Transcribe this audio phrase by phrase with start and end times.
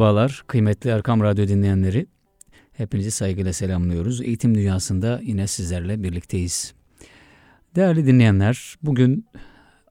[0.00, 2.06] Merhabalar kıymetli Erkam Radyo dinleyenleri.
[2.72, 4.20] Hepinizi saygıyla selamlıyoruz.
[4.20, 6.74] Eğitim dünyasında yine sizlerle birlikteyiz.
[7.76, 9.26] Değerli dinleyenler, bugün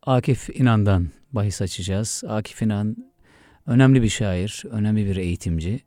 [0.01, 2.23] Akif İnan'dan bahis açacağız.
[2.27, 3.11] Akif İnan
[3.67, 5.79] önemli bir şair, önemli bir eğitimci,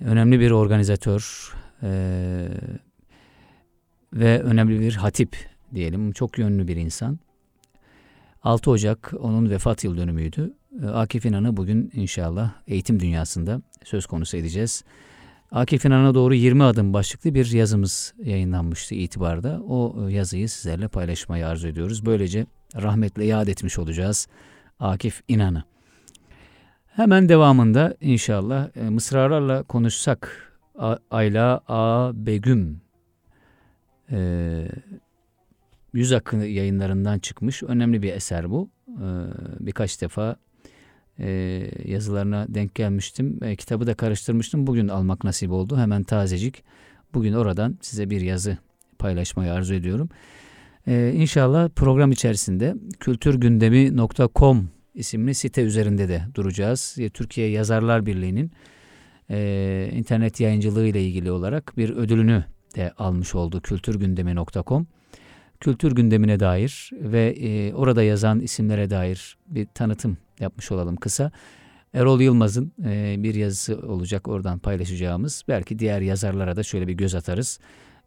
[0.00, 2.48] önemli bir organizatör ee,
[4.12, 5.36] ve önemli bir hatip
[5.74, 6.12] diyelim.
[6.12, 7.18] Çok yönlü bir insan.
[8.42, 10.54] 6 Ocak onun vefat yıl dönümüydü.
[10.82, 14.84] Ee, Akif İnan'ı bugün inşallah eğitim dünyasında söz konusu edeceğiz.
[15.50, 19.60] Akif İnan'a doğru 20 adım başlıklı bir yazımız yayınlanmıştı itibarda.
[19.68, 22.06] O e, yazıyı sizlerle paylaşmayı arzu ediyoruz.
[22.06, 22.46] Böylece
[22.82, 24.28] rahmetle yad etmiş olacağız
[24.80, 25.64] Akif İnan'ı.
[26.86, 30.52] Hemen devamında inşallah e, mısralarla konuşsak
[31.10, 32.12] Ayla A.
[32.14, 32.80] Begüm
[34.10, 34.68] e,
[35.92, 38.70] Yüz Akı yayınlarından çıkmış önemli bir eser bu.
[38.88, 39.06] E,
[39.60, 40.36] birkaç defa
[41.18, 43.38] e, yazılarına denk gelmiştim.
[43.42, 44.66] E, kitabı da karıştırmıştım.
[44.66, 45.78] Bugün almak nasip oldu.
[45.78, 46.64] Hemen tazecik.
[47.14, 48.58] Bugün oradan size bir yazı
[48.98, 50.08] paylaşmayı arzu ediyorum.
[50.86, 56.96] E, inşallah program içerisinde kültürgündemi.com isimli site üzerinde de duracağız.
[57.14, 58.52] Türkiye Yazarlar Birliği'nin
[59.30, 62.44] e, internet yayıncılığı ile ilgili olarak bir ödülünü
[62.76, 64.86] de almış oldu kültürgündemi.com
[65.64, 71.32] kültür gündemine dair ve e, orada yazan isimlere dair bir tanıtım yapmış olalım kısa.
[71.94, 75.42] Erol Yılmaz'ın e, bir yazısı olacak oradan paylaşacağımız.
[75.48, 77.60] Belki diğer yazarlara da şöyle bir göz atarız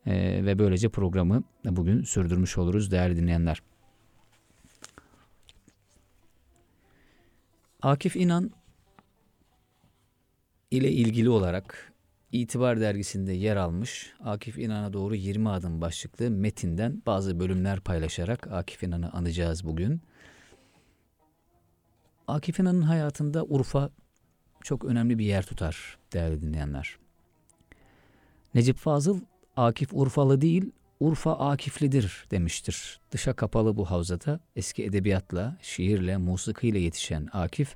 [0.05, 0.13] e,
[0.45, 3.61] ve böylece programı bugün sürdürmüş oluruz değerli dinleyenler.
[7.81, 8.51] Akif İnan
[10.71, 11.93] ile ilgili olarak
[12.41, 18.83] İtibar dergisinde yer almış Akif İnan'a doğru 20 adım başlıklı metinden bazı bölümler paylaşarak Akif
[18.83, 20.01] İnan'ı anacağız bugün.
[22.27, 23.89] Akif İnan'ın hayatında Urfa
[24.63, 26.97] çok önemli bir yer tutar değerli dinleyenler.
[28.53, 29.19] Necip Fazıl
[29.55, 32.99] Akif Urfalı değil Urfa Akiflidir demiştir.
[33.11, 37.75] Dışa kapalı bu havzada eski edebiyatla, şiirle, musikiyle yetişen Akif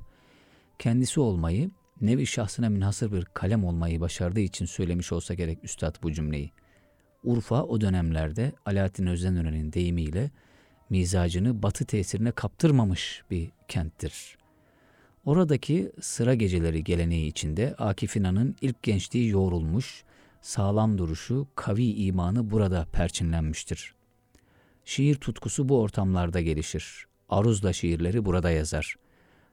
[0.79, 1.71] kendisi olmayı
[2.01, 6.51] nevi şahsına münhasır bir kalem olmayı başardığı için söylemiş olsa gerek üstad bu cümleyi.
[7.23, 10.31] Urfa o dönemlerde Alaaddin Özdemir'in deyimiyle
[10.89, 14.37] mizacını batı tesirine kaptırmamış bir kenttir.
[15.25, 20.03] Oradaki sıra geceleri geleneği içinde Akif İnan'ın ilk gençliği yoğrulmuş,
[20.41, 23.95] sağlam duruşu, kavi imanı burada perçinlenmiştir.
[24.85, 27.07] Şiir tutkusu bu ortamlarda gelişir.
[27.29, 28.95] Aruzla şiirleri burada yazar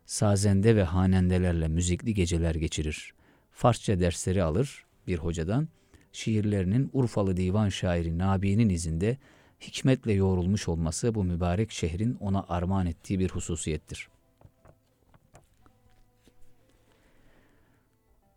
[0.08, 3.14] sazende ve hanendelerle müzikli geceler geçirir.
[3.52, 5.68] Farsça dersleri alır bir hocadan.
[6.12, 9.18] Şiirlerinin Urfalı divan şairi Nabi'nin izinde
[9.60, 14.08] hikmetle yoğrulmuş olması bu mübarek şehrin ona armağan ettiği bir hususiyettir.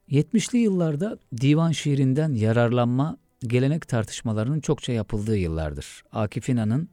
[0.09, 3.17] 70'li yıllarda divan şiirinden yararlanma
[3.47, 6.03] gelenek tartışmalarının çokça yapıldığı yıllardır.
[6.11, 6.89] Akif İnan'ın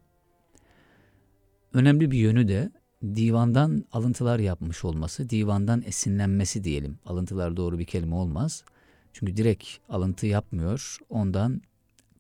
[1.75, 2.71] önemli bir yönü de
[3.03, 6.99] divandan alıntılar yapmış olması, divandan esinlenmesi diyelim.
[7.07, 8.65] Alıntılar doğru bir kelime olmaz.
[9.13, 10.99] Çünkü direkt alıntı yapmıyor.
[11.09, 11.63] Ondan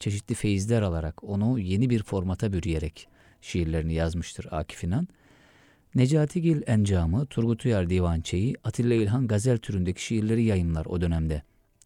[0.00, 3.08] çeşitli feyizler alarak, onu yeni bir formata bürüyerek
[3.41, 5.08] şiirlerini yazmıştır Akif İnan.
[5.94, 11.43] Necati Gil Encamı, Turgut Uyar Divançe'yi, Atilla İlhan Gazel türündeki şiirleri yayınlar o dönemde.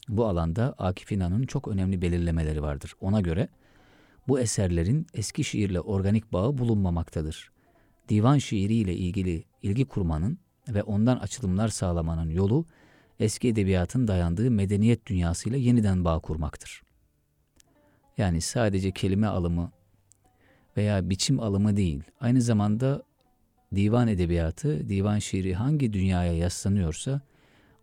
[0.09, 2.93] Bu alanda Akif İnan'ın çok önemli belirlemeleri vardır.
[3.01, 3.47] Ona göre
[4.27, 7.52] bu eserlerin eski şiirle organik bağı bulunmamaktadır
[8.09, 10.37] divan şiiriyle ilgili ilgi kurmanın
[10.69, 12.65] ve ondan açılımlar sağlamanın yolu
[13.19, 16.81] eski edebiyatın dayandığı medeniyet dünyasıyla yeniden bağ kurmaktır.
[18.17, 19.71] Yani sadece kelime alımı
[20.77, 23.03] veya biçim alımı değil, aynı zamanda
[23.75, 27.21] divan edebiyatı, divan şiiri hangi dünyaya yaslanıyorsa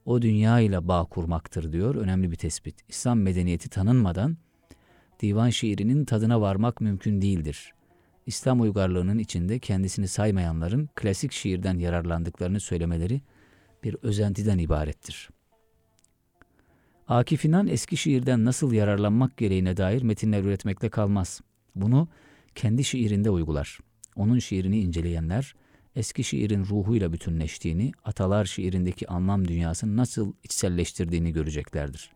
[0.04, 2.74] o dünya ile bağ kurmaktır diyor önemli bir tespit.
[2.88, 4.36] İslam medeniyeti tanınmadan
[5.22, 7.72] divan şiirinin tadına varmak mümkün değildir
[8.26, 13.20] İslam uygarlığının içinde kendisini saymayanların klasik şiirden yararlandıklarını söylemeleri
[13.84, 15.30] bir özentiden ibarettir.
[17.08, 21.40] Akif İnan eski şiirden nasıl yararlanmak gereğine dair metinler üretmekle kalmaz.
[21.74, 22.08] Bunu
[22.54, 23.78] kendi şiirinde uygular.
[24.16, 25.54] Onun şiirini inceleyenler,
[25.96, 32.10] eski şiirin ruhuyla bütünleştiğini, atalar şiirindeki anlam dünyasını nasıl içselleştirdiğini göreceklerdir.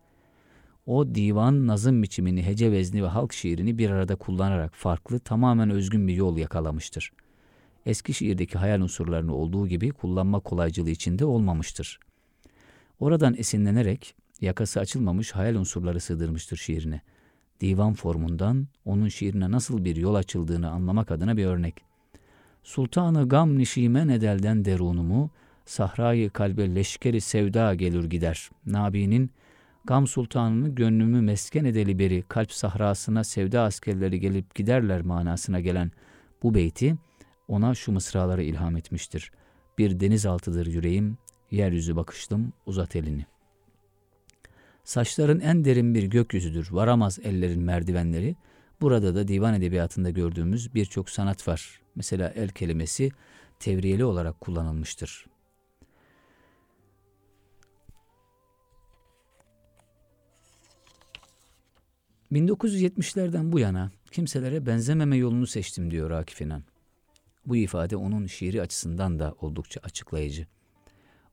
[0.85, 6.07] O divan nazım biçimini, hece vezni ve halk şiirini bir arada kullanarak farklı, tamamen özgün
[6.07, 7.11] bir yol yakalamıştır.
[7.85, 11.99] Eski şiirdeki hayal unsurlarını olduğu gibi kullanma kolaycılığı içinde olmamıştır.
[12.99, 17.01] Oradan esinlenerek yakası açılmamış hayal unsurları sığdırmıştır şiirine.
[17.61, 21.75] Divan formundan onun şiirine nasıl bir yol açıldığını anlamak adına bir örnek.
[22.63, 25.29] Sultanı gam nişime nedelden derunumu,
[25.65, 28.49] sahrayı kalbe leşkeri sevda gelir gider.
[28.65, 29.31] Nabi'nin
[29.87, 35.91] Gam sultanını gönlümü mesken edeli beri kalp sahrasına sevda askerleri gelip giderler manasına gelen
[36.43, 36.95] bu beyti
[37.47, 39.31] ona şu mısraları ilham etmiştir.
[39.77, 41.17] Bir denizaltıdır yüreğim,
[41.51, 43.25] yeryüzü bakıştım uzat elini.
[44.83, 48.35] Saçların en derin bir gökyüzüdür, varamaz ellerin merdivenleri.
[48.81, 51.81] Burada da divan edebiyatında gördüğümüz birçok sanat var.
[51.95, 53.11] Mesela el kelimesi
[53.59, 55.25] tevriyeli olarak kullanılmıştır.
[62.31, 66.63] 1970'lerden bu yana kimselere benzememe yolunu seçtim diyor Akif İnan.
[67.45, 70.47] Bu ifade onun şiiri açısından da oldukça açıklayıcı.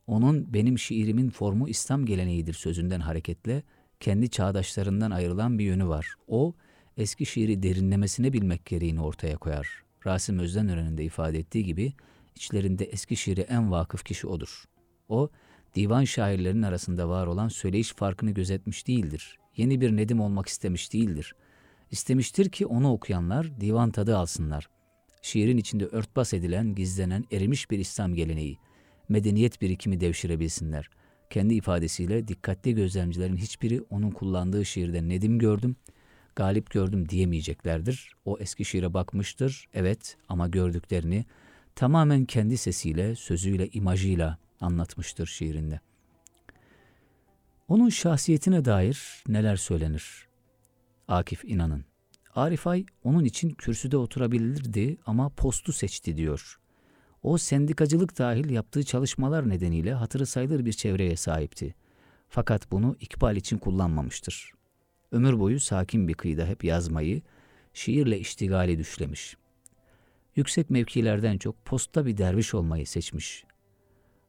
[0.07, 3.63] Onun benim şiirimin formu İslam geleneğidir sözünden hareketle
[3.99, 6.07] kendi çağdaşlarından ayrılan bir yönü var.
[6.27, 6.53] O
[6.97, 9.67] eski şiiri derinlemesine bilmek gereğini ortaya koyar.
[10.05, 11.93] Rasim Özdenören'in de ifade ettiği gibi
[12.35, 14.63] içlerinde eski şiiri en vakıf kişi odur.
[15.09, 15.29] O
[15.75, 21.35] divan şairlerinin arasında var olan söyleyiş farkını gözetmiş değildir yeni bir Nedim olmak istemiş değildir.
[21.91, 24.69] İstemiştir ki onu okuyanlar divan tadı alsınlar.
[25.21, 28.57] Şiirin içinde örtbas edilen, gizlenen, erimiş bir İslam geleneği,
[29.09, 30.89] medeniyet birikimi devşirebilsinler.
[31.29, 35.75] Kendi ifadesiyle dikkatli gözlemcilerin hiçbiri onun kullandığı şiirde Nedim gördüm,
[36.35, 38.15] galip gördüm diyemeyeceklerdir.
[38.25, 41.25] O eski şiire bakmıştır, evet ama gördüklerini
[41.75, 45.92] tamamen kendi sesiyle, sözüyle, imajıyla anlatmıştır şiirinde.''
[47.67, 50.27] Onun şahsiyetine dair neler söylenir?
[51.07, 51.85] Akif İnan'ın.
[52.35, 56.59] Arif Ay onun için kürsüde oturabilirdi ama postu seçti diyor.
[57.21, 61.75] O sendikacılık dahil yaptığı çalışmalar nedeniyle hatırı sayılır bir çevreye sahipti.
[62.29, 64.51] Fakat bunu ikbal için kullanmamıştır.
[65.11, 67.21] Ömür boyu sakin bir kıyıda hep yazmayı,
[67.73, 69.37] şiirle iştigali düşlemiş.
[70.35, 73.45] Yüksek mevkilerden çok posta bir derviş olmayı seçmiş.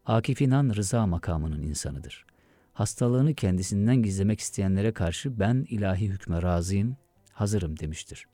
[0.07, 2.34] Akif İnan rıza makamının insanıdır
[2.75, 6.97] hastalığını kendisinden gizlemek isteyenlere karşı ben ilahi hükme razıyım,
[7.32, 8.26] hazırım demiştir.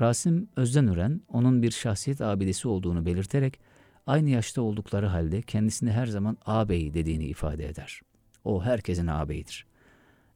[0.00, 3.60] Rasim Özdenüren onun bir şahsiyet abidesi olduğunu belirterek
[4.06, 8.00] aynı yaşta oldukları halde kendisine her zaman ağabey dediğini ifade eder.
[8.44, 9.66] O herkesin ağabeyidir.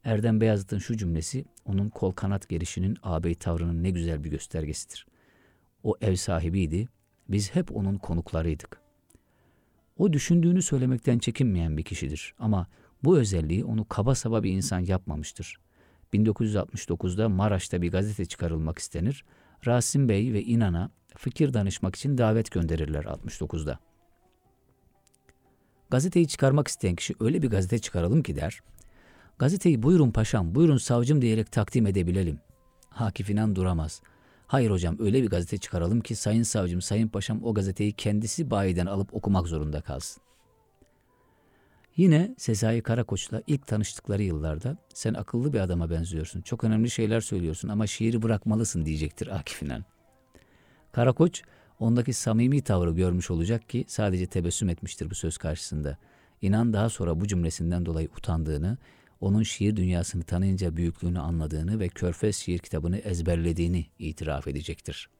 [0.05, 5.07] Erdem Beyazıt'ın şu cümlesi onun kol kanat gelişinin ağabey tavrının ne güzel bir göstergesidir.
[5.83, 6.89] O ev sahibiydi,
[7.29, 8.80] biz hep onun konuklarıydık.
[10.01, 12.67] O düşündüğünü söylemekten çekinmeyen bir kişidir ama
[13.05, 15.61] bu özelliği onu kaba saba bir insan yapmamıştır.
[16.15, 19.25] 1969'da Maraş'ta bir gazete çıkarılmak istenir.
[19.67, 23.79] Rasim Bey ve İnan'a fikir danışmak için davet gönderirler 69'da.
[25.91, 28.61] Gazeteyi çıkarmak isteyen kişi öyle bir gazete çıkaralım ki der.
[29.39, 32.41] Gazeteyi buyurun paşam, buyurun savcım diyerek takdim edebilelim.
[32.91, 34.03] Hakif İnan duramaz.
[34.51, 38.87] Hayır hocam öyle bir gazete çıkaralım ki sayın savcım, sayın paşam o gazeteyi kendisi bayiden
[38.87, 40.23] alıp okumak zorunda kalsın.
[41.97, 47.69] Yine Sezai Karakoç'la ilk tanıştıkları yıllarda sen akıllı bir adama benziyorsun, çok önemli şeyler söylüyorsun
[47.69, 49.85] ama şiiri bırakmalısın diyecektir Akif İnan.
[50.93, 51.43] Karakoç
[51.79, 55.99] ondaki samimi tavrı görmüş olacak ki sadece tebessüm etmiştir bu söz karşısında.
[56.43, 58.79] İnan daha sonra bu cümlesinden dolayı utandığını
[59.21, 65.11] onun şiir dünyasını tanıyınca büyüklüğünü anladığını ve Körfez şiir kitabını ezberlediğini itiraf edecektir.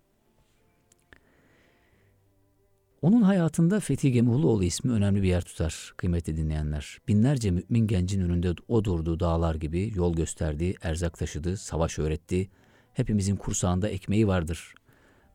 [3.03, 6.99] Onun hayatında Fethi Gemuhluoğlu ismi önemli bir yer tutar kıymetli dinleyenler.
[7.09, 12.51] Binlerce mümin gencin önünde o durduğu dağlar gibi yol gösterdi, erzak taşıdı, savaş öğretti.
[12.93, 14.75] Hepimizin kursağında ekmeği vardır.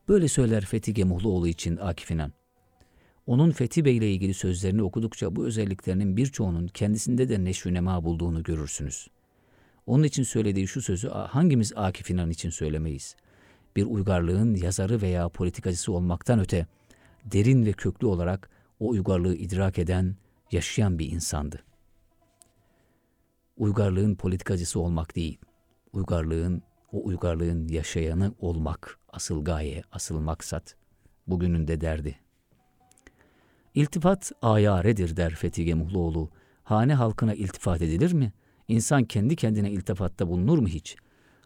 [0.08, 2.32] Böyle söyler Fethi Gemuhluoğlu için Akif İnan.
[3.26, 9.08] Onun Fethi Bey ile ilgili sözlerini okudukça bu özelliklerinin birçoğunun kendisinde de neşvünema bulduğunu görürsünüz.
[9.86, 13.16] Onun için söylediği şu sözü hangimiz Akif İnan için söylemeyiz?
[13.76, 16.66] Bir uygarlığın yazarı veya politikacısı olmaktan öte
[17.24, 20.16] derin ve köklü olarak o uygarlığı idrak eden,
[20.52, 21.62] yaşayan bir insandı.
[23.56, 25.38] Uygarlığın politikacısı olmak değil,
[25.92, 30.76] uygarlığın o uygarlığın yaşayanı olmak, asıl gaye, asıl maksat,
[31.26, 32.25] bugünün de derdi.
[33.76, 36.30] İltifat ayaredir der Fethi Gemuhluoğlu.
[36.64, 38.32] Hane halkına iltifat edilir mi?
[38.68, 40.96] İnsan kendi kendine iltifatta bulunur mu hiç?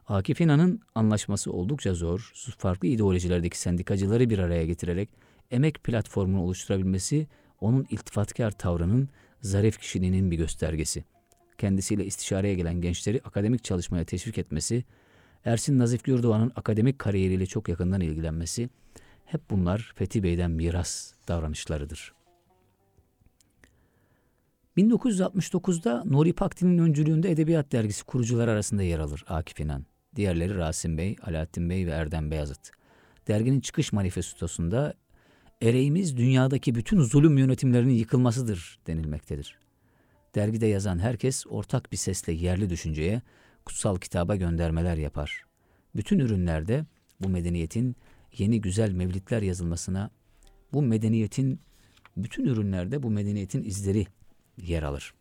[0.08, 5.08] Akif İnan'ın anlaşması oldukça zor, farklı ideolojilerdeki sendikacıları bir araya getirerek
[5.50, 7.26] emek platformunu oluşturabilmesi
[7.60, 9.08] onun iltifatkar tavrının
[9.40, 11.04] zarif kişiliğinin bir göstergesi.
[11.58, 14.84] Kendisiyle istişareye gelen gençleri akademik çalışmaya teşvik etmesi,
[15.44, 18.68] Ersin Nazif Gürdoğan'ın akademik kariyeriyle çok yakından ilgilenmesi,
[19.24, 22.19] hep bunlar Fethi Bey'den miras davranışlarıdır.
[24.80, 29.86] 1969'da Nuri Pakti'nin öncülüğünde Edebiyat Dergisi kurucular arasında yer alır Akif İnan.
[30.16, 32.70] Diğerleri Rasim Bey, Alaaddin Bey ve Erdem Beyazıt.
[33.28, 34.94] Derginin çıkış manifestosunda
[35.62, 39.58] ereğimiz dünyadaki bütün zulüm yönetimlerinin yıkılmasıdır denilmektedir.
[40.34, 43.22] Dergide yazan herkes ortak bir sesle yerli düşünceye,
[43.64, 45.44] kutsal kitaba göndermeler yapar.
[45.96, 46.84] Bütün ürünlerde
[47.20, 47.96] bu medeniyetin
[48.38, 50.10] yeni güzel mevlitler yazılmasına,
[50.72, 51.60] bu medeniyetin
[52.16, 54.06] bütün ürünlerde bu medeniyetin izleri
[54.66, 55.14] yer alır.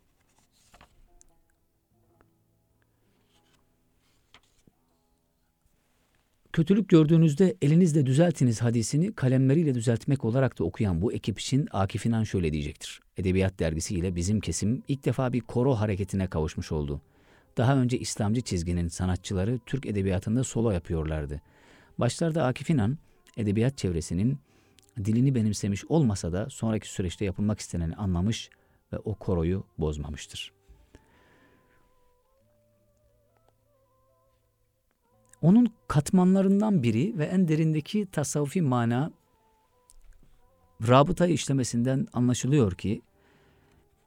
[6.53, 12.23] Kötülük gördüğünüzde elinizle düzeltiniz hadisini kalemleriyle düzeltmek olarak da okuyan bu ekip için Akif İnan
[12.23, 13.01] şöyle diyecektir.
[13.17, 17.01] Edebiyat dergisi ile bizim kesim ilk defa bir koro hareketine kavuşmuş oldu.
[17.57, 21.41] Daha önce İslamcı çizginin sanatçıları Türk edebiyatında solo yapıyorlardı.
[21.97, 22.97] Başlarda Akif İnan,
[23.37, 24.39] edebiyat çevresinin
[25.05, 28.49] dilini benimsemiş olmasa da sonraki süreçte yapılmak isteneni anlamış
[28.93, 30.53] ve o koroyu bozmamıştır.
[35.41, 39.11] Onun katmanlarından biri ve en derindeki tasavvufi mana
[40.87, 43.01] rabıta işlemesinden anlaşılıyor ki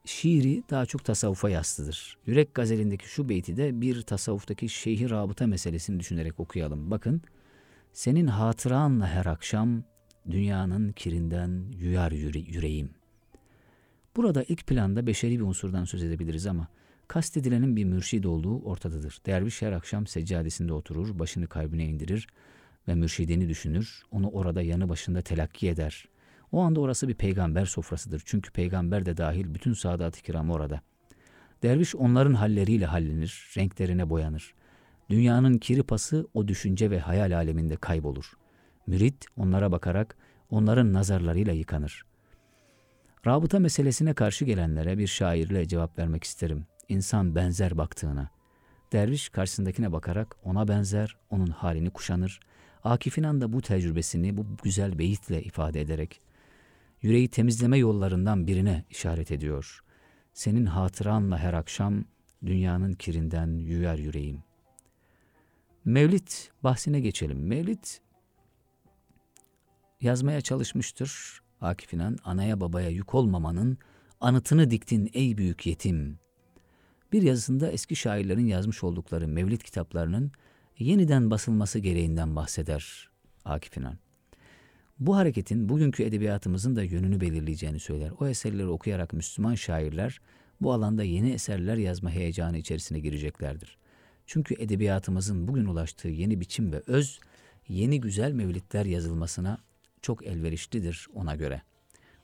[0.05, 2.17] şiiri daha çok tasavvufa yaslıdır.
[2.25, 6.91] Yürek gazelindeki şu beyti de bir tasavvuftaki şeyhi rabıta meselesini düşünerek okuyalım.
[6.91, 7.21] Bakın,
[7.93, 9.83] senin hatıranla her akşam
[10.31, 13.02] dünyanın kirinden yüre yüreğim.
[14.15, 16.67] Burada ilk planda beşeri bir unsurdan söz edebiliriz ama
[17.07, 19.21] kastedilenin bir mürşid olduğu ortadadır.
[19.25, 22.27] Derviş her akşam seccadesinde oturur, başını kalbine indirir
[22.87, 26.05] ve mürşidini düşünür, onu orada yanı başında telakki eder.
[26.51, 28.21] O anda orası bir peygamber sofrasıdır.
[28.25, 30.81] Çünkü peygamber de dahil bütün saadat-ı kiram orada.
[31.63, 34.53] Derviş onların halleriyle hallenir, renklerine boyanır.
[35.09, 38.33] Dünyanın kiri pası o düşünce ve hayal aleminde kaybolur.
[38.87, 40.17] Mürit onlara bakarak
[40.49, 42.03] onların nazarlarıyla yıkanır.
[43.25, 46.65] Rabıta meselesine karşı gelenlere bir şairle cevap vermek isterim.
[46.89, 48.29] İnsan benzer baktığına.
[48.91, 52.39] Derviş karşısındakine bakarak ona benzer, onun halini kuşanır.
[52.83, 56.21] Akif İnan da bu tecrübesini bu güzel beyitle ifade ederek
[57.01, 59.83] yüreği temizleme yollarından birine işaret ediyor.
[60.33, 62.05] Senin hatıranla her akşam
[62.45, 64.43] dünyanın kirinden yüyer yüreğim.
[65.85, 66.27] Mevlid
[66.63, 67.47] bahsine geçelim.
[67.47, 67.83] Mevlid
[70.01, 71.42] yazmaya çalışmıştır.
[71.63, 73.77] Akif İnan, anaya babaya yük olmamanın
[74.21, 76.19] anıtını diktin ey büyük yetim.
[77.11, 80.31] Bir yazısında eski şairlerin yazmış oldukları mevlid kitaplarının
[80.79, 83.09] yeniden basılması gereğinden bahseder
[83.45, 83.97] Akif İnan.
[84.99, 88.11] Bu hareketin bugünkü edebiyatımızın da yönünü belirleyeceğini söyler.
[88.19, 90.21] O eserleri okuyarak Müslüman şairler
[90.61, 93.77] bu alanda yeni eserler yazma heyecanı içerisine gireceklerdir.
[94.25, 97.19] Çünkü edebiyatımızın bugün ulaştığı yeni biçim ve öz,
[97.67, 99.57] yeni güzel mevlitler yazılmasına
[100.03, 101.61] çok elverişlidir ona göre.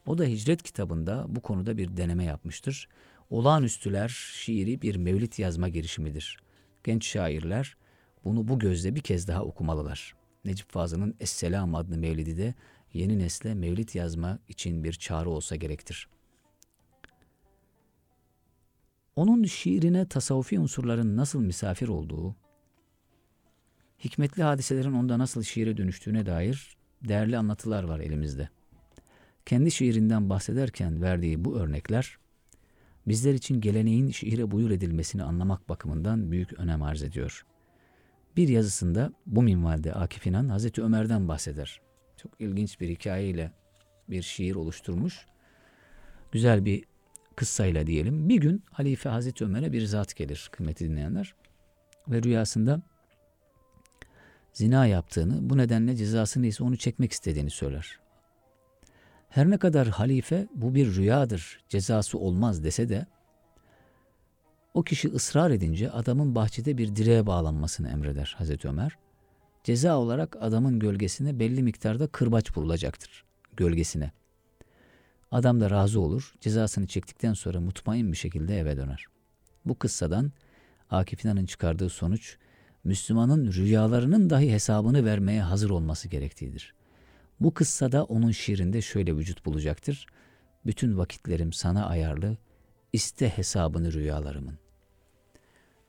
[0.05, 2.87] O da Hicret kitabında bu konuda bir deneme yapmıştır.
[3.29, 6.37] Olağanüstüler şiiri bir mevlit yazma girişimidir.
[6.83, 7.77] Genç şairler
[8.23, 10.15] bunu bu gözle bir kez daha okumalılar.
[10.45, 12.53] Necip Fazıl'ın Esselam adlı mevlidi de
[12.93, 16.09] yeni nesle mevlit yazma için bir çağrı olsa gerektir.
[19.15, 22.35] Onun şiirine tasavvufi unsurların nasıl misafir olduğu,
[24.03, 28.49] hikmetli hadiselerin onda nasıl şiire dönüştüğüne dair değerli anlatılar var elimizde.
[29.45, 32.17] Kendi şiirinden bahsederken verdiği bu örnekler,
[33.07, 37.45] bizler için geleneğin şiire buyur edilmesini anlamak bakımından büyük önem arz ediyor.
[38.37, 41.81] Bir yazısında bu minvalde Akif İnan Hazreti Ömer'den bahseder.
[42.17, 43.51] Çok ilginç bir hikayeyle
[44.09, 45.25] bir şiir oluşturmuş.
[46.31, 46.83] Güzel bir
[47.35, 48.29] kıssayla diyelim.
[48.29, 51.35] Bir gün Halife Hazreti Ömer'e bir zat gelir kıymetli dinleyenler.
[52.07, 52.81] Ve rüyasında
[54.59, 57.99] zina yaptığını, bu nedenle cezası neyse onu çekmek istediğini söyler.
[59.29, 63.05] Her ne kadar halife bu bir rüyadır, cezası olmaz dese de
[64.73, 68.97] o kişi ısrar edince adamın bahçede bir direğe bağlanmasını emreder Hazreti Ömer.
[69.63, 73.25] Ceza olarak adamın gölgesine belli miktarda kırbaç vurulacaktır.
[73.57, 74.11] Gölgesine.
[75.31, 76.33] Adam da razı olur.
[76.41, 79.05] Cezasını çektikten sonra mutmain bir şekilde eve döner.
[79.65, 80.31] Bu kıssadan
[80.89, 82.37] Akif İnan'ın çıkardığı sonuç
[82.83, 86.73] Müslümanın rüyalarının dahi hesabını vermeye hazır olması gerektiğidir.
[87.39, 90.05] Bu kıssada onun şiirinde şöyle vücut bulacaktır.
[90.65, 92.37] Bütün vakitlerim sana ayarlı,
[92.93, 94.59] iste hesabını rüyalarımın.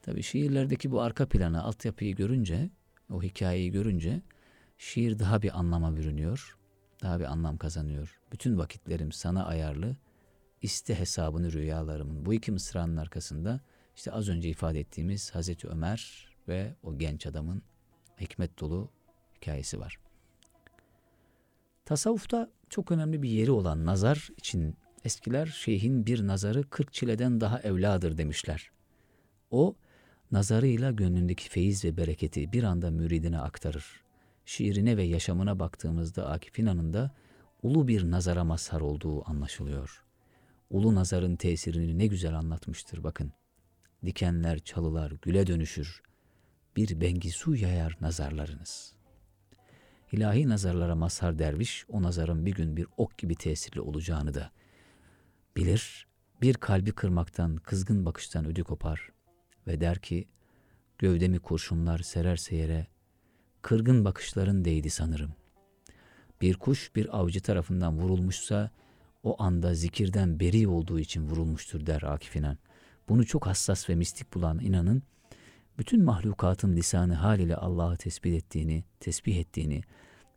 [0.03, 2.71] Tabi şiirlerdeki bu arka planı, altyapıyı görünce,
[3.13, 4.23] o hikayeyi görünce
[4.79, 6.59] şiir daha bir anlama bürünüyor,
[7.03, 8.21] daha bir anlam kazanıyor.
[8.33, 9.97] Bütün vakitlerim sana ayarlı,
[10.63, 12.27] iste hesabını rüyalarımın.
[12.27, 13.61] Bu iki mısranın arkasında
[13.97, 17.63] işte az önce ifade ettiğimiz Hazreti Ömer ve o genç adamın
[18.21, 18.91] hikmet dolu
[19.37, 19.99] hikayesi var.
[21.85, 27.61] Tasavvufta çok önemli bir yeri olan nazar için eskiler şeyhin bir nazarı kırk çileden daha
[27.61, 28.71] evladır demişler.
[29.51, 29.77] O
[30.33, 34.05] nazarıyla gönlündeki feyiz ve bereketi bir anda müridine aktarır.
[34.45, 37.11] Şiirine ve yaşamına baktığımızda Akif İnan'ın da
[37.63, 40.05] ulu bir nazara mazhar olduğu anlaşılıyor.
[40.71, 43.33] Ulu nazarın tesirini ne güzel anlatmıştır bakın.
[44.07, 46.03] Dikenler, çalılar güle dönüşür.
[46.81, 48.93] Bir bengisu yayar nazarlarınız.
[50.13, 54.51] İlahi nazarlara mazhar derviş o nazarın bir gün bir ok gibi tesirli olacağını da
[55.57, 56.07] bilir.
[56.43, 59.09] Bir kalbi kırmaktan, kızgın bakıştan ödü kopar
[59.67, 60.29] ve der ki
[60.99, 62.87] gövdemi kurşunlar sererse yere
[63.63, 65.35] kırgın bakışların değdi sanırım.
[66.41, 68.71] Bir kuş bir avcı tarafından vurulmuşsa
[69.23, 72.59] o anda zikirden beri olduğu için vurulmuştur der Akif İnan.
[73.09, 75.03] Bunu çok hassas ve mistik bulan inanın
[75.79, 79.83] bütün mahlukatın lisanı haliyle Allah'ı tesbih ettiğini, tesbih ettiğini,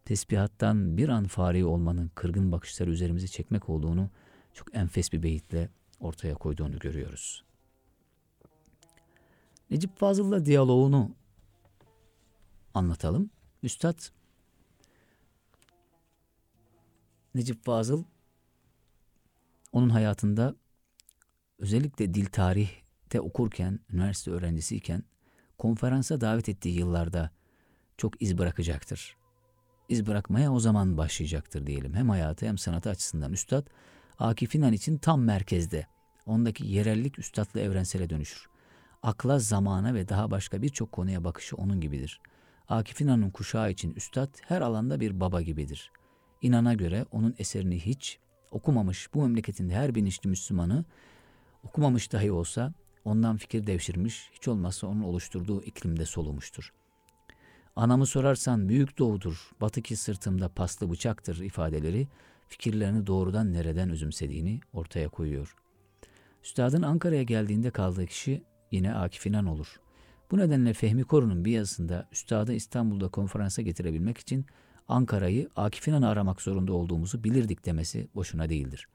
[0.06, 4.10] tesbihattan bir an fari olmanın kırgın bakışları üzerimizi çekmek olduğunu
[4.54, 7.44] çok enfes bir beyitle ortaya koyduğunu görüyoruz.
[9.70, 11.16] Necip Fazıl'la diyaloğunu
[12.74, 13.30] anlatalım.
[13.64, 14.00] Üstad
[17.36, 18.04] Necip Fazıl
[19.72, 20.56] onun hayatında
[21.60, 25.04] özellikle dil tarihte okurken, üniversite öğrencisiyken
[25.58, 27.30] konferansa davet ettiği yıllarda
[27.98, 29.18] çok iz bırakacaktır.
[29.90, 31.94] İz bırakmaya o zaman başlayacaktır diyelim.
[31.94, 33.34] Hem hayatı hem sanatı açısından.
[33.34, 33.68] Üstad
[34.20, 35.88] Akif İnan için tam merkezde.
[36.26, 38.50] Ondaki yerellik üstadla evrensele dönüşür.
[39.04, 42.22] Akla, zamana ve daha başka birçok konuya bakışı onun gibidir.
[42.70, 45.92] Akif İnan'ın kuşağı için üstad her alanda bir baba gibidir.
[46.42, 48.20] İnan'a göre onun eserini hiç
[48.52, 50.86] okumamış bu memleketinde her bilinçli Müslümanı
[51.64, 52.74] okumamış dahi olsa
[53.06, 56.74] ondan fikir devşirmiş, hiç olmazsa onun oluşturduğu iklimde solumuştur.
[57.76, 62.08] Anamı sorarsan büyük doğudur, batı ki sırtımda paslı bıçaktır ifadeleri
[62.48, 65.56] fikirlerini doğrudan nereden özümsediğini ortaya koyuyor.
[66.44, 69.80] Üstadın Ankara'ya geldiğinde kaldığı kişi yine Akif İnan olur.
[70.32, 74.46] Bu nedenle Fehmi Korun'un bir yazısında Üstad'ı İstanbul'da konferansa getirebilmek için
[74.88, 78.88] Ankara'yı Akif İnan'ı aramak zorunda olduğumuzu bilirdik demesi boşuna değildir.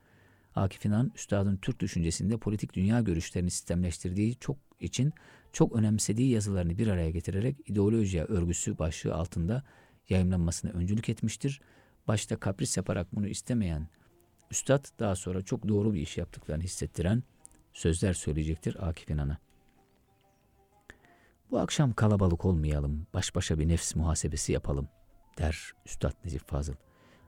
[0.59, 5.13] Akif İnan, Üstad'ın Türk düşüncesinde politik dünya görüşlerini sistemleştirdiği çok için
[5.53, 9.63] çok önemsediği yazılarını bir araya getirerek ideolojiye örgüsü başlığı altında
[10.09, 11.61] yayınlanmasına öncülük etmiştir.
[12.09, 13.89] Başta kapris yaparak bunu istemeyen
[14.51, 17.23] Üstad daha sonra çok doğru bir iş yaptıklarını hissettiren
[17.73, 19.39] sözler söyleyecektir Akif İnan'a.
[21.51, 24.89] Bu akşam kalabalık olmayalım, baş başa bir nefs muhasebesi yapalım
[25.39, 26.75] der Üstad Necip Fazıl.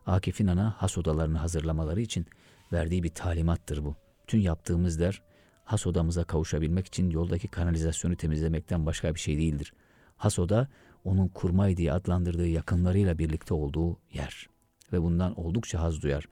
[0.07, 2.27] Akif İnan'a has odalarını hazırlamaları için
[2.73, 3.97] verdiği bir talimattır bu.
[4.27, 5.23] Tüm yaptığımız der,
[5.65, 9.73] has odamıza kavuşabilmek için yoldaki kanalizasyonu temizlemekten başka bir şey değildir.
[10.17, 10.69] Has oda,
[11.05, 14.49] onun kurmay diye adlandırdığı yakınlarıyla birlikte olduğu yer.
[14.93, 16.25] Ve bundan oldukça haz duyar.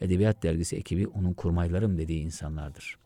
[0.00, 2.98] Edebiyat dergisi ekibi onun kurmaylarım dediği insanlardır.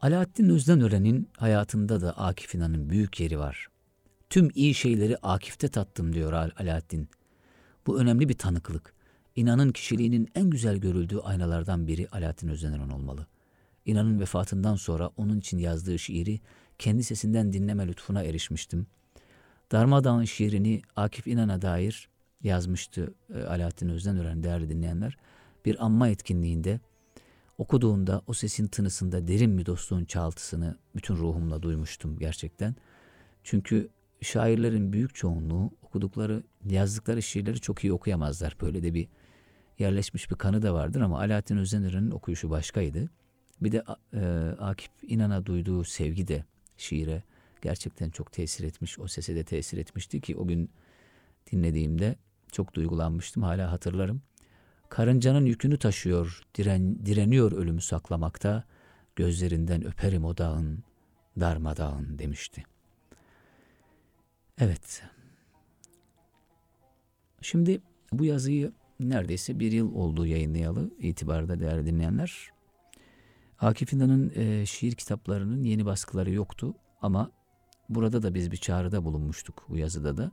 [0.00, 3.68] Alaaddin Özdenören'in hayatında da Akif İnan'ın büyük yeri var.
[4.30, 7.08] Tüm iyi şeyleri Akif'te tattım diyor Alaaddin.
[7.86, 8.94] Bu önemli bir tanıklık.
[9.36, 13.26] İnan'ın kişiliğinin en güzel görüldüğü aynalardan biri Alaaddin Özdemir olmalı.
[13.86, 16.40] İnan'ın vefatından sonra onun için yazdığı şiiri
[16.78, 18.86] kendi sesinden dinleme lütfuna erişmiştim.
[19.72, 22.08] Darmadağın şiirini Akif İnan'a dair
[22.42, 25.16] yazmıştı e, Alaaddin Özdemir değerli dinleyenler.
[25.64, 26.80] Bir anma etkinliğinde
[27.58, 32.74] okuduğunda o sesin tınısında derin bir dostluğun çağıltısını bütün ruhumla duymuştum gerçekten.
[33.44, 33.88] Çünkü
[34.22, 38.56] şairlerin büyük çoğunluğu okudukları, yazdıkları şiirleri çok iyi okuyamazlar.
[38.60, 39.08] Böyle de bir
[39.78, 43.10] yerleşmiş bir kanı da vardır ama Alaaddin Özdeniren'in okuyuşu başkaydı.
[43.60, 44.20] Bir de e,
[44.60, 46.44] Akif İnan'a duyduğu sevgi de
[46.76, 47.22] şiire
[47.62, 48.98] gerçekten çok tesir etmiş.
[48.98, 50.70] O sese de tesir etmişti ki o gün
[51.52, 52.16] dinlediğimde
[52.52, 53.42] çok duygulanmıştım.
[53.42, 54.22] Hala hatırlarım.
[54.88, 58.64] Karıncanın yükünü taşıyor, diren, direniyor ölümü saklamakta.
[59.16, 60.84] Gözlerinden öperim o dağın,
[61.40, 62.62] darmadağın demişti.
[64.58, 65.02] Evet.
[67.40, 72.50] Şimdi bu yazıyı neredeyse bir yıl olduğu yayınlayalı itibarda değerli dinleyenler.
[73.58, 77.30] Akif İnan'ın e, şiir kitaplarının yeni baskıları yoktu ama
[77.88, 80.32] burada da biz bir çağrıda bulunmuştuk bu yazıda da.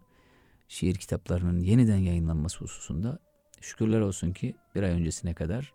[0.68, 3.20] Şiir kitaplarının yeniden yayınlanması hususunda
[3.62, 5.74] şükürler olsun ki bir ay öncesine kadar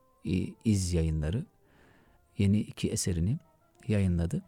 [0.64, 1.46] iz yayınları
[2.38, 3.38] yeni iki eserini
[3.88, 4.42] yayınladı.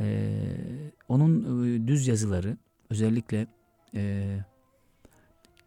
[0.00, 2.56] Ee, onun e, düz yazıları
[2.90, 3.46] özellikle
[3.94, 4.38] e,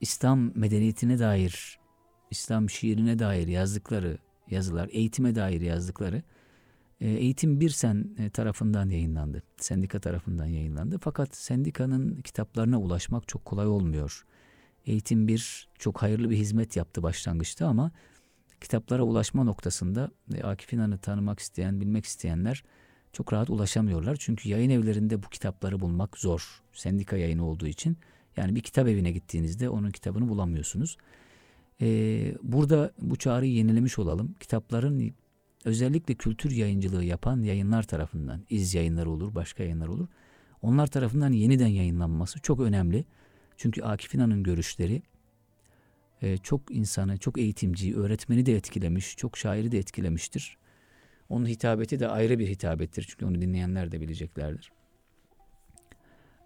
[0.02, 1.80] İslam medeniyetine dair,
[2.32, 4.18] İslam şiirine dair yazdıkları
[4.50, 6.24] yazılar, eğitime dair yazdıkları
[7.02, 9.44] e, Eğitim Bir Sen e, tarafından yayınlandı.
[9.58, 10.98] Sendika tarafından yayınlandı.
[11.02, 14.26] Fakat sendikanın kitaplarına ulaşmak çok kolay olmuyor.
[14.86, 17.92] Eğitim Bir çok hayırlı bir hizmet yaptı başlangıçta ama
[18.62, 22.64] kitaplara ulaşma noktasında e, Akif İnan'ı tanımak isteyen, bilmek isteyenler
[23.14, 24.16] çok rahat ulaşamıyorlar.
[24.16, 26.62] Çünkü yayın evlerinde bu kitapları bulmak zor.
[26.74, 27.98] Sendika yayını olduğu için.
[28.38, 30.98] Yani bir kitap evine gittiğinizde onun kitabını bulamıyorsunuz.
[31.82, 34.36] Ee, burada bu çağrıyı yenilemiş olalım.
[34.40, 35.14] Kitapların
[35.66, 40.08] özellikle kültür yayıncılığı yapan yayınlar tarafından, iz yayınları olur, başka yayınlar olur.
[40.62, 43.06] Onlar tarafından yeniden yayınlanması çok önemli.
[43.58, 45.02] Çünkü Akif İnan'ın görüşleri
[46.22, 50.58] e, çok insanı, çok eğitimci, öğretmeni de etkilemiş, çok şairi de etkilemiştir.
[51.30, 53.06] Onun hitabeti de ayrı bir hitabettir.
[53.10, 54.72] Çünkü onu dinleyenler de bileceklerdir.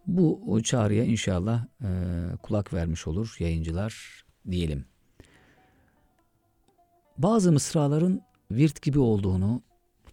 [0.07, 1.89] Bu çağrıya inşallah e,
[2.43, 4.85] kulak vermiş olur yayıncılar diyelim.
[7.17, 9.61] Bazı mısraların virt gibi olduğunu,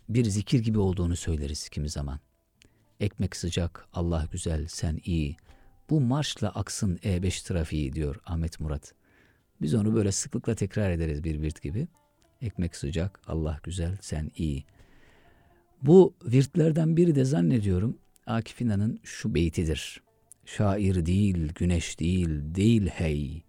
[0.09, 2.21] bir zikir gibi olduğunu söyleriz kimi zaman.
[3.01, 5.37] Ekmek sıcak, Allah güzel, sen iyi.
[5.91, 8.95] Bu marşla aksın E5 trafiği diyor Ahmet Murat.
[9.61, 11.89] Biz onu böyle sıklıkla tekrar ederiz bir virt gibi.
[12.41, 14.65] Ekmek sıcak, Allah güzel, sen iyi.
[15.83, 20.03] Bu virtlerden biri de zannediyorum Akif İnan'ın şu beytidir.
[20.45, 23.43] Şair değil, güneş değil, değil hey.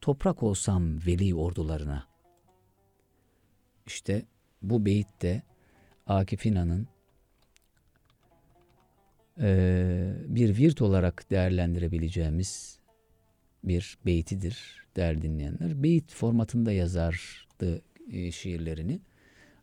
[0.00, 2.06] Toprak olsam veli ordularına.
[3.86, 4.26] İşte
[4.62, 5.42] bu beyit de
[6.06, 6.88] Akif İnan'ın
[9.40, 12.78] e, bir virt olarak değerlendirebileceğimiz
[13.64, 15.82] bir beytidir değerli dinleyenler.
[15.82, 19.00] Beyit formatında yazardı e, şiirlerini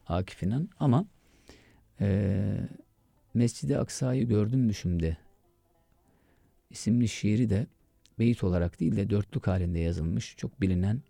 [0.07, 1.05] Akif İnan ama
[2.01, 2.41] e,
[3.37, 5.17] Mescid-i Aksa'yı gördüm düşümde
[6.69, 7.67] isimli şiiri de
[8.19, 11.01] beyit olarak değil de dörtlük halinde yazılmış çok bilinen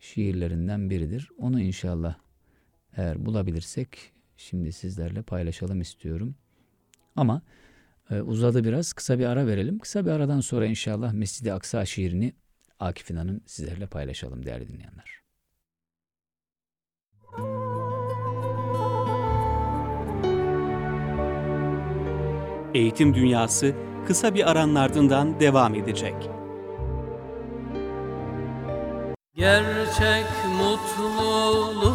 [0.00, 1.30] şiirlerinden biridir.
[1.38, 2.16] Onu inşallah
[2.96, 6.34] eğer bulabilirsek şimdi sizlerle paylaşalım istiyorum.
[7.16, 7.42] Ama
[8.10, 8.92] e, uzadı biraz.
[8.92, 9.78] Kısa bir ara verelim.
[9.78, 12.32] Kısa bir aradan sonra inşallah Mescid-i Aksa şiirini
[12.80, 15.25] Akif İnan'ın sizlerle paylaşalım değerli dinleyenler.
[22.76, 23.74] Eğitim Dünyası
[24.06, 26.14] kısa bir aranın ardından devam edecek.
[29.34, 30.26] Gerçek
[30.58, 31.92] mutluluğu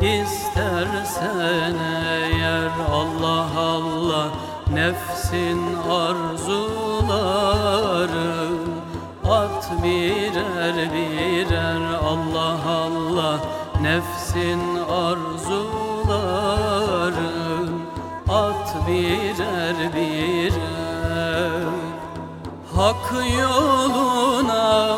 [0.00, 1.74] istersen
[2.06, 4.32] eğer Allah Allah
[4.72, 7.26] nefsin arzuları
[9.30, 13.40] at birer birer Allah Allah
[13.82, 15.65] nefsin arzuları
[18.86, 20.56] birer birer.
[22.76, 24.95] Hak yoluna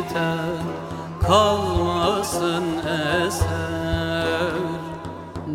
[1.26, 2.64] kalmasın
[3.26, 4.52] eser.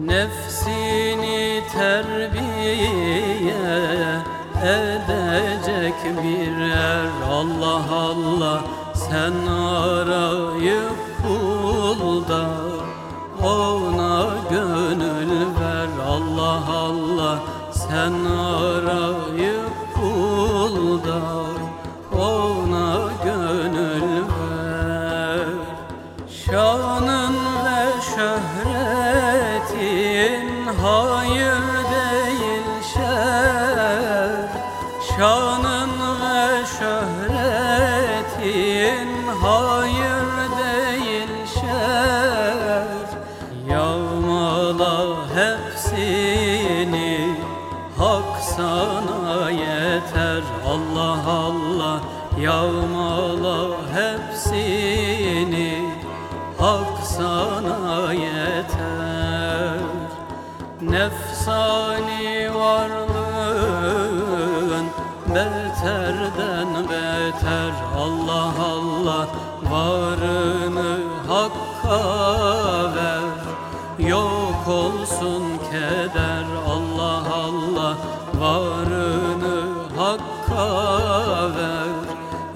[0.06, 2.74] Nefsini terbiye
[4.64, 8.62] edecek bir er Allah Allah
[8.94, 12.46] sen arayıp bul da
[13.48, 15.90] ona gönül ver.
[16.08, 17.38] Allah Allah
[17.74, 19.51] sen arayıp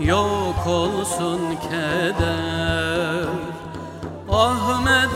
[0.08, 3.26] Yok olsun keder.
[4.32, 5.10] Ahmet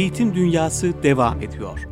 [0.00, 1.89] Eğitim Dünyası devam ediyor.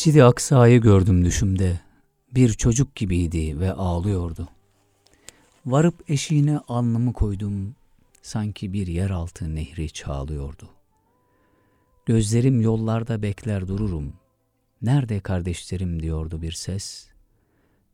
[0.00, 1.80] Mescidi Aksa'yı gördüm düşümde.
[2.34, 4.48] Bir çocuk gibiydi ve ağlıyordu.
[5.66, 7.74] Varıp eşiğine alnımı koydum.
[8.22, 10.68] Sanki bir yeraltı nehri çağlıyordu.
[12.06, 14.12] Gözlerim yollarda bekler dururum.
[14.82, 17.08] Nerede kardeşlerim diyordu bir ses.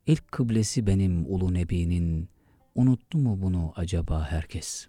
[0.05, 2.29] İlk kıblesi benim ulu nebinin.
[2.75, 4.87] Unuttu mu bunu acaba herkes?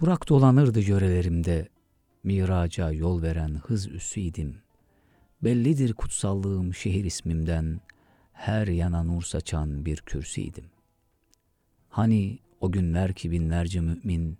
[0.00, 1.68] Burak dolanırdı yörelerimde.
[2.24, 4.67] Miraca yol veren hız üssüydim.''
[5.42, 7.80] Bellidir kutsallığım şehir ismimden,
[8.32, 10.64] her yana nur saçan bir kürsüydim.
[11.88, 14.38] Hani o günler ki binlerce mümin,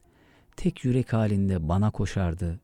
[0.56, 2.60] tek yürek halinde bana koşardı,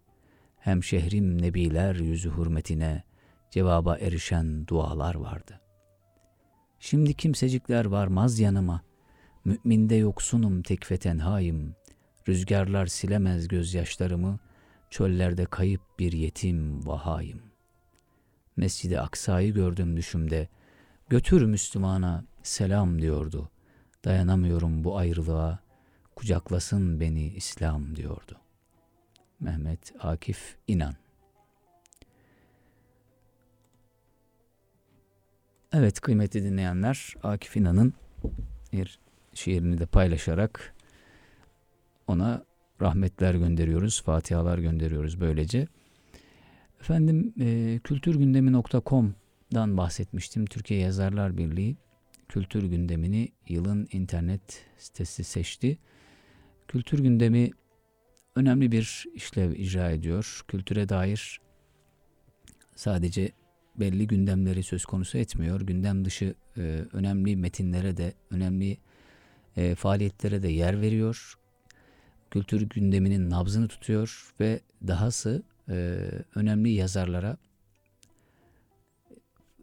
[0.59, 3.03] hem şehrim nebiler yüzü hürmetine
[3.51, 5.61] cevaba erişen dualar vardı.
[6.79, 8.83] Şimdi kimsecikler varmaz yanıma,
[9.45, 11.77] müminde yoksunum tek ve tenhayım,
[12.29, 14.39] rüzgarlar silemez gözyaşlarımı,
[14.91, 17.54] çöllerde kayıp bir yetim vahayım.''
[18.57, 20.49] Mescid-i Aksa'yı gördüm düşümde.
[21.09, 23.51] Götür Müslümana selam diyordu.
[24.05, 25.59] Dayanamıyorum bu ayrılığa.
[26.17, 28.37] Kucaklasın beni İslam diyordu.
[29.41, 30.95] Mehmet Akif İnan
[35.73, 37.95] Evet kıymetli dinleyenler Akif İnan'ın
[38.73, 38.99] bir
[39.35, 40.75] şiirini de paylaşarak
[42.07, 42.45] ona
[42.81, 45.67] rahmetler gönderiyoruz, fatihalar gönderiyoruz böylece.
[46.85, 50.47] Efendim e, kültürgündemi.com'dan bahsetmiştim.
[50.47, 51.77] Türkiye Yazarlar Birliği
[52.29, 55.79] kültür gündemini yılın internet sitesi seçti.
[56.69, 57.51] Kültür gündemi
[58.37, 60.45] önemli bir işlev icra ediyor.
[60.49, 61.41] Kültüre dair
[62.75, 63.33] sadece
[63.77, 65.61] belli gündemleri söz konusu etmiyor.
[65.61, 68.79] Gündem dışı e, önemli metinlere de, önemli
[69.57, 71.35] e, faaliyetlere de yer veriyor.
[72.31, 75.99] Kültür gündeminin nabzını tutuyor ve dahası e,
[76.35, 77.37] önemli yazarlara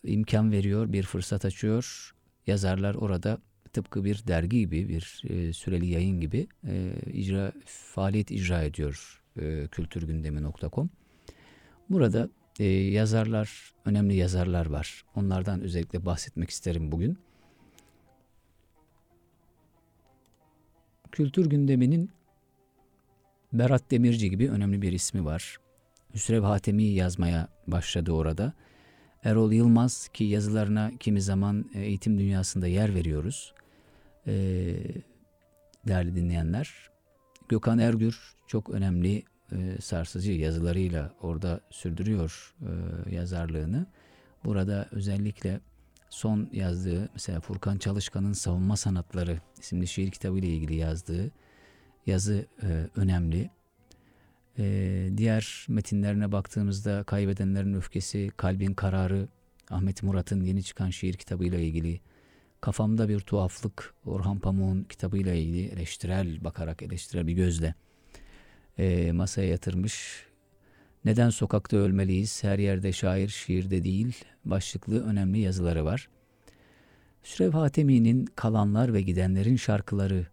[0.03, 2.15] imkan veriyor, bir fırsat açıyor.
[2.47, 3.37] Yazarlar orada
[3.73, 9.67] tıpkı bir dergi gibi, bir e, süreli yayın gibi e, icra faaliyet icra ediyor e,
[9.67, 10.89] kültürgündemi.com.
[11.89, 15.05] Burada e, yazarlar, önemli yazarlar var.
[15.15, 17.17] Onlardan özellikle bahsetmek isterim bugün.
[21.11, 22.11] Kültür gündeminin
[23.53, 25.57] Berat Demirci gibi önemli bir ismi var.
[26.13, 28.53] Hüsrev Hatemi yazmaya başladı orada.
[29.23, 33.53] Erol Yılmaz ki yazılarına kimi zaman e, eğitim dünyasında yer veriyoruz.
[34.27, 34.33] E,
[35.87, 36.89] değerli dinleyenler.
[37.49, 43.85] Gökhan Ergür çok önemli e, sarsıcı yazılarıyla orada sürdürüyor e, yazarlığını.
[44.45, 45.59] Burada özellikle
[46.09, 51.31] son yazdığı mesela Furkan Çalışkan'ın Savunma Sanatları isimli şiir kitabı ile ilgili yazdığı
[52.05, 53.49] yazı e, önemli.
[54.59, 59.27] Ee, diğer metinlerine baktığımızda Kaybedenlerin Öfkesi, Kalbin Kararı,
[59.69, 61.99] Ahmet Murat'ın yeni çıkan şiir kitabıyla ilgili,
[62.61, 67.75] Kafamda Bir Tuhaflık, Orhan Pamuk'un kitabıyla ilgili eleştirel bakarak eleştirel bir gözle
[68.77, 70.25] e, masaya yatırmış.
[71.05, 76.09] Neden sokakta ölmeliyiz, her yerde şair şiirde değil başlıklı önemli yazıları var.
[77.23, 80.27] Sürev Hatemi'nin Kalanlar ve Gidenlerin Şarkıları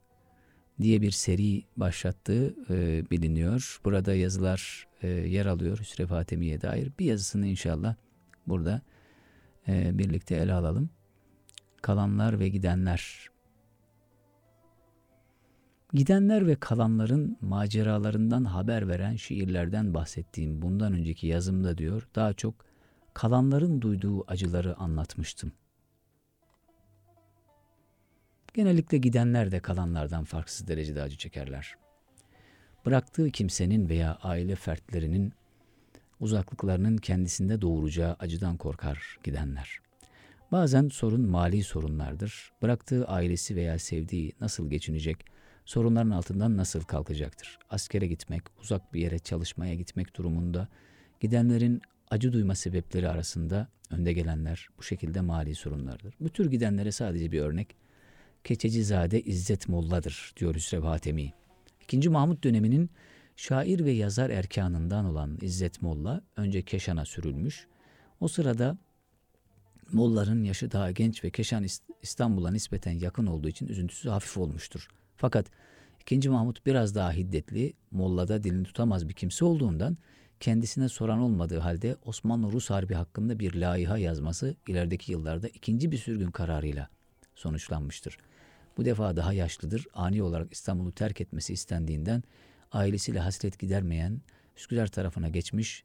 [0.82, 3.80] diye bir seri başlattığı e, biliniyor.
[3.84, 6.92] Burada yazılar e, yer alıyor Hüsrev Hatemi'ye dair.
[6.98, 7.94] Bir yazısını inşallah
[8.46, 8.82] burada
[9.68, 10.90] e, birlikte ele alalım.
[11.82, 13.28] Kalanlar ve gidenler.
[15.92, 22.54] Gidenler ve kalanların maceralarından haber veren şiirlerden bahsettiğim bundan önceki yazımda diyor daha çok
[23.14, 25.52] kalanların duyduğu acıları anlatmıştım.
[28.54, 31.74] Genellikle gidenler de kalanlardan farksız derecede acı çekerler.
[32.87, 35.32] Bıraktığı kimsenin veya aile fertlerinin
[36.20, 39.78] uzaklıklarının kendisinde doğuracağı acıdan korkar gidenler.
[40.52, 42.52] Bazen sorun mali sorunlardır.
[42.62, 45.24] Bıraktığı ailesi veya sevdiği nasıl geçinecek,
[45.64, 47.58] sorunların altından nasıl kalkacaktır?
[47.70, 50.68] Askere gitmek, uzak bir yere çalışmaya gitmek durumunda
[51.20, 56.14] gidenlerin acı duyma sebepleri arasında önde gelenler bu şekilde mali sorunlardır.
[56.20, 57.76] Bu tür gidenlere sadece bir örnek
[58.48, 61.32] Keçecizade İzzet Molla'dır diyor Hüsrev Hatemi.
[61.82, 62.90] İkinci Mahmut döneminin
[63.37, 67.66] şair ve yazar erkanından olan İzzet Molla önce Keşan'a sürülmüş.
[68.20, 68.78] O sırada
[69.92, 71.66] Molla'nın yaşı daha genç ve Keşan
[72.02, 74.88] İstanbul'a nispeten yakın olduğu için üzüntüsü hafif olmuştur.
[75.16, 75.46] Fakat
[76.00, 79.98] ikinci Mahmut biraz daha hiddetli, Molla'da dilini tutamaz bir kimse olduğundan
[80.40, 86.30] kendisine soran olmadığı halde Osmanlı-Rus Harbi hakkında bir laiha yazması ilerideki yıllarda ikinci bir sürgün
[86.30, 86.88] kararıyla
[87.34, 88.18] sonuçlanmıştır.
[88.78, 89.86] Bu defa daha yaşlıdır.
[89.94, 92.22] Ani olarak İstanbul'u terk etmesi istendiğinden
[92.72, 94.20] ailesiyle hasret gidermeyen
[94.56, 95.82] Üsküdar tarafına geçmiş.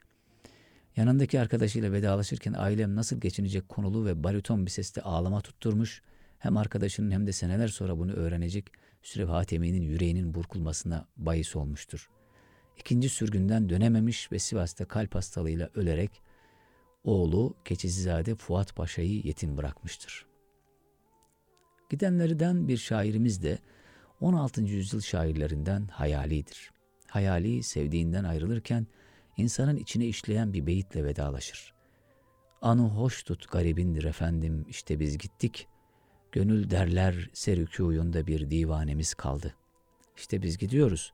[0.96, 6.02] Yanındaki arkadaşıyla vedalaşırken ailem nasıl geçinecek konulu ve bariton bir sesle ağlama tutturmuş.
[6.40, 12.10] Hem arkadaşının hem de seneler sonra bunu öğrenecek Sürev Hatemi'nin yüreğinin burkulmasına bahis olmuştur.
[12.78, 16.22] İkinci sürgünden dönememiş ve Sivas'ta kalp hastalığıyla ölerek
[17.04, 20.33] oğlu Keçizizade Fuat Paşa'yı yetim bırakmıştır.''
[21.94, 23.60] Gidenlerden bir şairimiz de
[24.22, 24.62] 16.
[24.62, 26.72] yüzyıl şairlerinden Hayali'dir.
[27.08, 28.88] Hayali sevdiğinden ayrılırken
[29.38, 31.74] insanın içine işleyen bir beyitle vedalaşır.
[32.62, 35.68] Anı hoş tut garibindir efendim işte biz gittik.
[36.32, 39.56] Gönül derler serükûyunda bir divanemiz kaldı.
[40.18, 41.14] İşte biz gidiyoruz.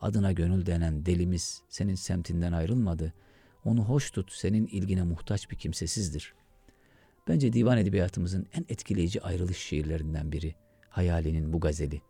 [0.00, 3.12] Adına gönül denen delimiz senin semtinden ayrılmadı.
[3.64, 6.34] Onu hoş tut senin ilgine muhtaç bir kimsesizdir.
[7.30, 10.54] Bence divan edebiyatımızın en etkileyici ayrılış şiirlerinden biri.
[10.88, 12.00] Hayali'nin bu gazeli.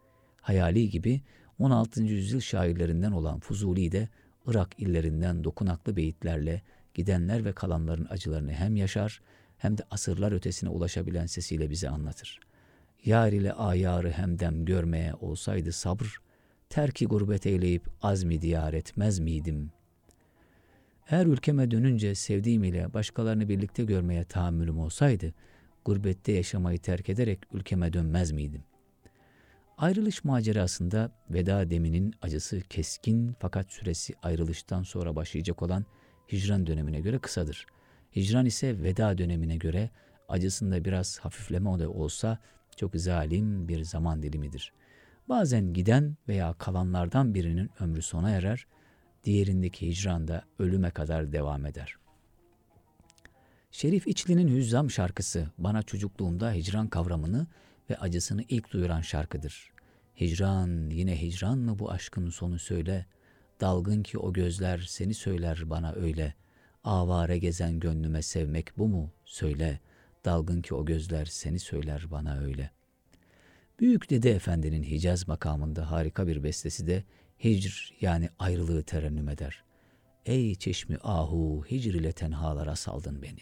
[0.40, 1.20] Hayali gibi
[1.59, 2.02] 16.
[2.02, 4.09] yüzyıl şairlerinden olan Fuzuli de
[4.46, 6.62] Irak illerinden dokunaklı beyitlerle
[6.94, 9.20] gidenler ve kalanların acılarını hem yaşar
[9.59, 12.40] hem de asırlar ötesine ulaşabilen sesiyle bize anlatır.
[13.04, 16.16] Yar ile ayarı hemdem görmeye olsaydı sabır,
[16.68, 19.72] terki gurbet eyleyip azmi diyar etmez miydim?
[21.11, 25.35] Eğer ülkeme dönünce sevdiğim ile başkalarını birlikte görmeye tahammülüm olsaydı,
[25.85, 28.62] gurbette yaşamayı terk ederek ülkeme dönmez miydim?
[29.79, 35.85] Ayrılış macerasında veda deminin acısı keskin fakat süresi ayrılıştan sonra başlayacak olan
[36.33, 37.66] hicran dönemine göre kısadır.
[38.16, 39.90] Hicran ise veda dönemine göre
[40.29, 42.38] acısında biraz hafifleme de olsa
[42.77, 44.73] çok zalim bir zaman dilimidir.
[45.29, 48.66] Bazen giden veya kalanlardan birinin ömrü sona erer,
[49.24, 51.96] diğerindeki hicranda ölüme kadar devam eder.
[53.70, 57.46] Şerif İçli'nin Hüzzam şarkısı bana çocukluğumda hicran kavramını
[57.90, 59.72] ve acısını ilk duyuran şarkıdır.
[60.20, 63.06] Hicran, yine hicran mı bu aşkın sonu söyle,
[63.61, 66.35] dalgın ki o gözler seni söyler bana öyle,
[66.85, 69.80] avare gezen gönlüme sevmek bu mu söyle,
[70.24, 72.70] dalgın ki o gözler seni söyler bana öyle.
[73.80, 77.04] Büyük Dede Efendi'nin Hicaz makamında harika bir bestesi de
[77.44, 79.64] hicr yani ayrılığı terennüm eder.
[80.26, 83.40] Ey çeşmi ahu hicr ile tenhalara saldın beni.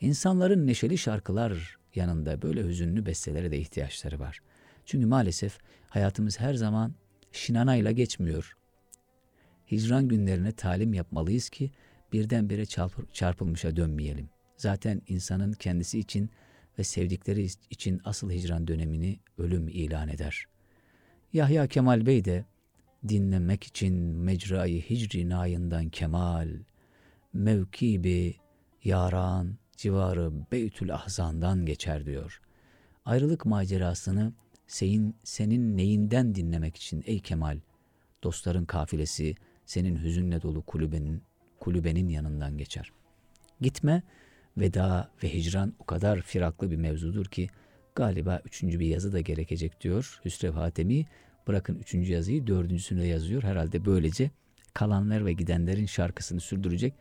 [0.00, 4.40] İnsanların neşeli şarkılar yanında böyle hüzünlü bestelere de ihtiyaçları var.
[4.86, 6.94] Çünkü maalesef hayatımız her zaman
[7.32, 8.56] şinanayla geçmiyor.
[9.70, 11.70] Hicran günlerine talim yapmalıyız ki
[12.12, 12.66] birdenbire
[13.12, 14.28] çarpılmışa dönmeyelim.
[14.56, 16.30] Zaten insanın kendisi için
[16.78, 20.46] ve sevdikleri için asıl hicran dönemini ölüm ilan eder.
[21.32, 22.44] Yahya Kemal Bey de
[23.08, 26.48] dinlemek için mecrayı hicri nayından kemal,
[27.32, 28.36] mevkibi
[28.84, 32.40] yaran civarı Beytül Ahzan'dan geçer diyor.
[33.04, 34.32] Ayrılık macerasını
[34.66, 37.58] senin, senin neyinden dinlemek için ey Kemal,
[38.22, 39.34] dostların kafilesi
[39.66, 41.22] senin hüzünle dolu kulübenin,
[41.60, 42.92] kulübenin yanından geçer.
[43.60, 44.02] Gitme,
[44.56, 47.48] veda ve hicran o kadar firaklı bir mevzudur ki
[47.94, 51.06] Galiba üçüncü bir yazı da gerekecek diyor Hüsrev Hatemi.
[51.46, 53.42] Bırakın üçüncü yazıyı dördüncüsünü yazıyor.
[53.42, 54.30] Herhalde böylece
[54.74, 56.94] kalanlar ve gidenlerin şarkısını sürdürecek.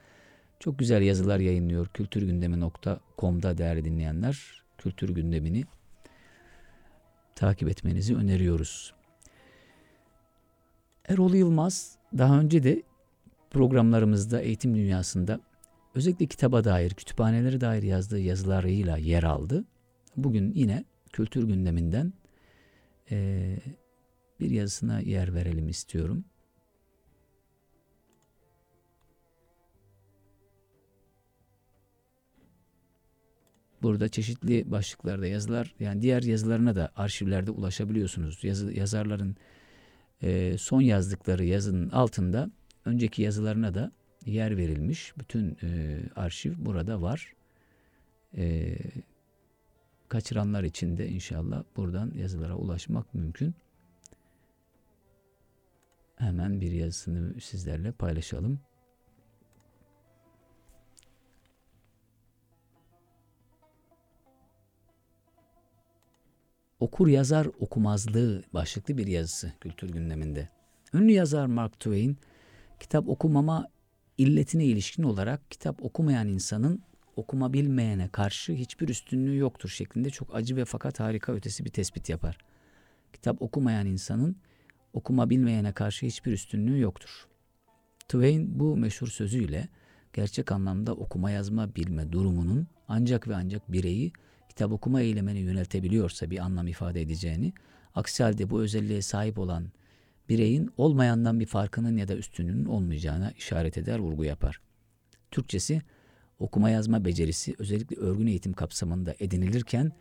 [0.60, 4.64] Çok güzel yazılar yayınlıyor kültürgündemi.com'da değerli dinleyenler.
[4.78, 5.64] Kültür gündemini
[7.36, 8.94] takip etmenizi öneriyoruz.
[11.10, 12.84] Erol Yılmaz daha önce de
[13.52, 15.40] programlarımızda eğitim dünyasında
[15.96, 19.66] özellikle kitaba dair, kütüphanelere dair yazdığı yazılarıyla yer aldı.
[20.18, 20.84] Bugün yine
[21.14, 22.14] kültür gündeminden
[23.12, 23.58] e,
[24.40, 26.26] bir yazısına yer verelim istiyorum.
[33.82, 38.44] Burada çeşitli başlıklarda yazılar, yani diğer yazılarına da arşivlerde ulaşabiliyorsunuz.
[38.44, 39.36] Yazı, yazarların
[40.22, 42.52] e, son yazdıkları yazının altında
[42.86, 43.92] önceki yazılarına da
[44.26, 45.14] yer verilmiş.
[45.18, 47.34] Bütün e, arşiv burada var.
[48.38, 48.78] E,
[50.12, 53.56] kaçıranlar için de inşallah buradan yazılara ulaşmak mümkün.
[56.16, 58.60] Hemen bir yazısını sizlerle paylaşalım.
[66.80, 70.50] Okur yazar okumazlığı başlıklı bir yazısı kültür gündeminde.
[70.94, 72.18] Ünlü yazar Mark Twain
[72.80, 73.68] kitap okumama
[74.18, 76.82] illetine ilişkin olarak kitap okumayan insanın
[77.16, 82.10] okuma bilmeyene karşı hiçbir üstünlüğü yoktur şeklinde çok acı ve fakat harika ötesi bir tespit
[82.10, 82.38] yapar.
[83.14, 84.36] Kitap okumayan insanın
[84.94, 87.28] okuma bilmeyene karşı hiçbir üstünlüğü yoktur.
[88.00, 89.68] Twain bu meşhur sözüyle
[90.14, 94.12] gerçek anlamda okuma yazma bilme durumunun ancak ve ancak bireyi
[94.50, 97.54] kitap okuma eylemine yöneltebiliyorsa bir anlam ifade edeceğini,
[97.96, 99.72] aksi halde bu özelliğe sahip olan
[100.30, 104.62] bireyin olmayandan bir farkının ya da üstünlüğünün olmayacağına işaret eder, vurgu yapar.
[105.32, 105.82] Türkçesi,
[106.42, 109.92] okuma yazma becerisi özellikle örgün eğitim kapsamında edinilirken,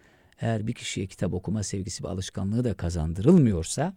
[0.41, 3.95] eğer bir kişiye kitap okuma sevgisi ve alışkanlığı da kazandırılmıyorsa,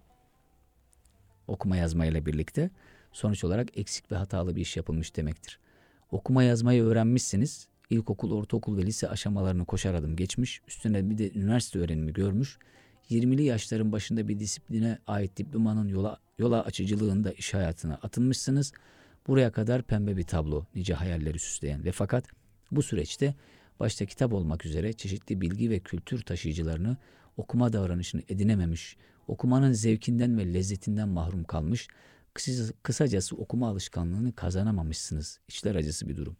[1.48, 2.70] okuma yazma ile birlikte
[3.12, 5.60] sonuç olarak eksik ve hatalı bir iş yapılmış demektir.
[6.12, 11.80] Okuma yazmayı öğrenmişsiniz, ilkokul, ortaokul ve lise aşamalarını koşar adım geçmiş, üstüne bir de üniversite
[11.80, 12.58] öğrenimi görmüş,
[13.10, 18.74] 20'li yaşların başında bir disipline ait diplomanın yola, yola açıcılığında iş hayatına atılmışsınız.
[19.28, 22.26] Buraya kadar pembe bir tablo, nice hayalleri süsleyen ve fakat
[22.72, 23.36] bu süreçte
[23.80, 26.98] başta kitap olmak üzere çeşitli bilgi ve kültür taşıyıcılarını
[27.38, 28.98] okuma davranışını edinememiş,
[29.28, 31.88] okumanın zevkinden ve lezzetinden mahrum kalmış,
[32.84, 35.40] kısacası okuma alışkanlığını kazanamamışsınız.
[35.48, 36.38] İçler acısı bir durum.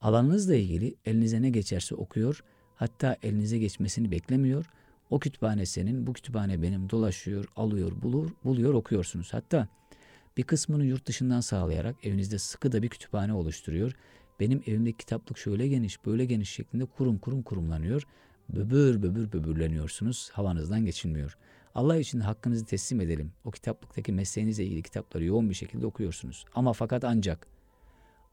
[0.00, 2.44] Alanınızla ilgili elinize ne geçerse okuyor,
[2.74, 4.66] hatta elinize geçmesini beklemiyor.
[5.10, 9.34] O kütüphane senin, bu kütüphane benim dolaşıyor, alıyor, bulur, buluyor, okuyorsunuz.
[9.34, 9.68] Hatta
[10.38, 13.92] bir kısmını yurt dışından sağlayarak evinizde sıkı da bir kütüphane oluşturuyor.
[14.40, 18.02] Benim evimdeki kitaplık şöyle geniş, böyle geniş şeklinde kurum kurum kurumlanıyor.
[18.48, 21.36] Böbür böbür böbürleniyorsunuz, havanızdan geçilmiyor.
[21.74, 23.32] Allah için hakkınızı teslim edelim.
[23.44, 26.44] O kitaplıktaki mesleğinizle ilgili kitapları yoğun bir şekilde okuyorsunuz.
[26.54, 27.46] Ama fakat ancak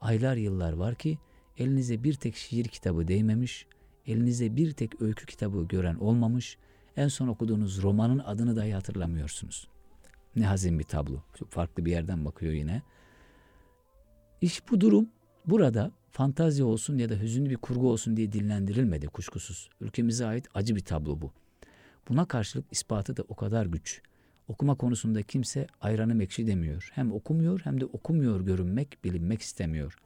[0.01, 1.17] aylar yıllar var ki
[1.57, 3.67] elinize bir tek şiir kitabı değmemiş,
[4.07, 6.57] elinize bir tek öykü kitabı gören olmamış,
[6.97, 9.74] en son okuduğunuz romanın adını dahi hatırlamıyorsunuz.
[10.35, 11.23] Ne hazin bir tablo.
[11.35, 12.81] Çok farklı bir yerden bakıyor yine.
[14.41, 15.09] İş bu durum
[15.45, 19.69] burada fantazi olsun ya da hüzünlü bir kurgu olsun diye dillendirilmedi kuşkusuz.
[19.81, 21.31] Ülkemize ait acı bir tablo bu.
[22.09, 24.01] Buna karşılık ispatı da o kadar güç.
[24.47, 26.89] Okuma konusunda kimse ayranı mekşi demiyor.
[26.93, 29.97] Hem okumuyor hem de okumuyor görünmek, bilinmek istemiyor.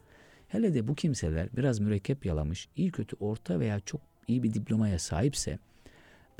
[0.47, 4.99] Hele de bu kimseler biraz mürekkep yalamış, iyi kötü orta veya çok iyi bir diplomaya
[4.99, 5.59] sahipse,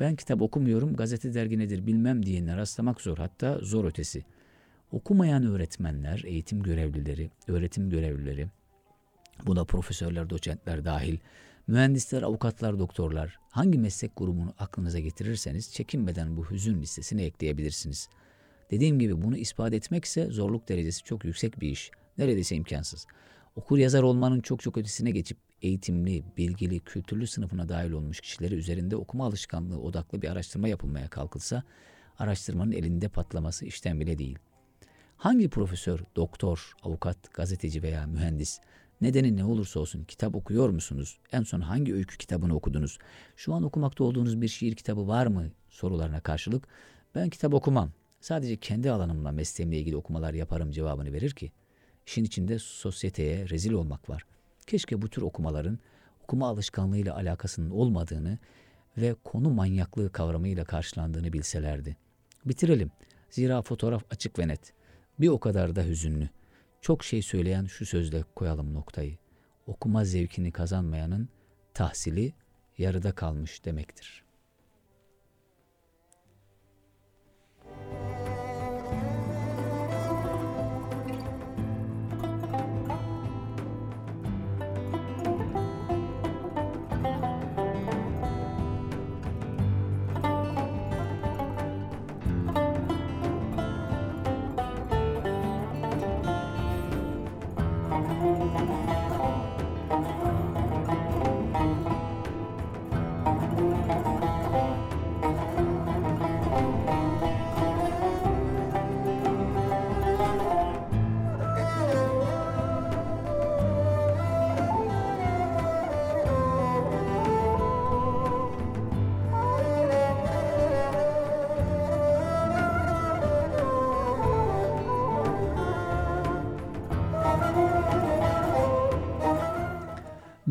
[0.00, 4.24] ben kitap okumuyorum, gazete dergi nedir bilmem diyenler rastlamak zor, hatta zor ötesi.
[4.92, 8.46] Okumayan öğretmenler, eğitim görevlileri, öğretim görevlileri,
[9.46, 11.18] buna profesörler, doçentler dahil,
[11.66, 18.08] mühendisler, avukatlar, doktorlar, hangi meslek grubunu aklınıza getirirseniz çekinmeden bu hüzün listesine ekleyebilirsiniz.
[18.70, 23.06] Dediğim gibi bunu ispat etmekse zorluk derecesi çok yüksek bir iş, neredeyse imkansız.
[23.56, 28.96] Okur yazar olmanın çok çok ötesine geçip eğitimli, bilgili, kültürlü sınıfına dahil olmuş kişileri üzerinde
[28.96, 31.62] okuma alışkanlığı odaklı bir araştırma yapılmaya kalkılsa,
[32.18, 34.38] araştırmanın elinde patlaması işten bile değil.
[35.16, 38.60] Hangi profesör, doktor, avukat, gazeteci veya mühendis
[39.00, 41.18] Nedeni ne olursa olsun kitap okuyor musunuz?
[41.32, 42.98] En son hangi öykü kitabını okudunuz?
[43.36, 45.50] Şu an okumakta olduğunuz bir şiir kitabı var mı?
[45.68, 46.68] Sorularına karşılık
[47.14, 47.92] ben kitap okumam.
[48.20, 51.52] Sadece kendi alanımla mesleğimle ilgili okumalar yaparım cevabını verir ki
[52.06, 54.26] işin içinde sosyeteye rezil olmak var.
[54.70, 55.78] Keşke bu tür okumaların
[56.22, 58.38] okuma alışkanlığıyla alakasının olmadığını
[58.96, 61.96] ve konu manyaklığı kavramıyla karşılandığını bilselerdi.
[62.44, 62.90] Bitirelim.
[63.30, 64.72] Zira fotoğraf açık ve net.
[65.20, 66.28] Bir o kadar da hüzünlü.
[66.80, 69.18] Çok şey söyleyen şu sözle koyalım noktayı.
[69.66, 71.28] Okuma zevkini kazanmayanın
[71.74, 72.32] tahsili
[72.78, 74.30] yarıda kalmış demektir.''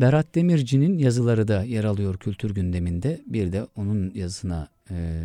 [0.00, 3.20] Berat Demirci'nin yazıları da yer alıyor kültür gündeminde.
[3.26, 5.24] Bir de onun yazısına e,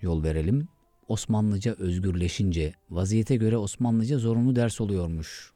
[0.00, 0.68] yol verelim.
[1.08, 5.52] Osmanlıca özgürleşince vaziyete göre Osmanlıca zorunlu ders oluyormuş.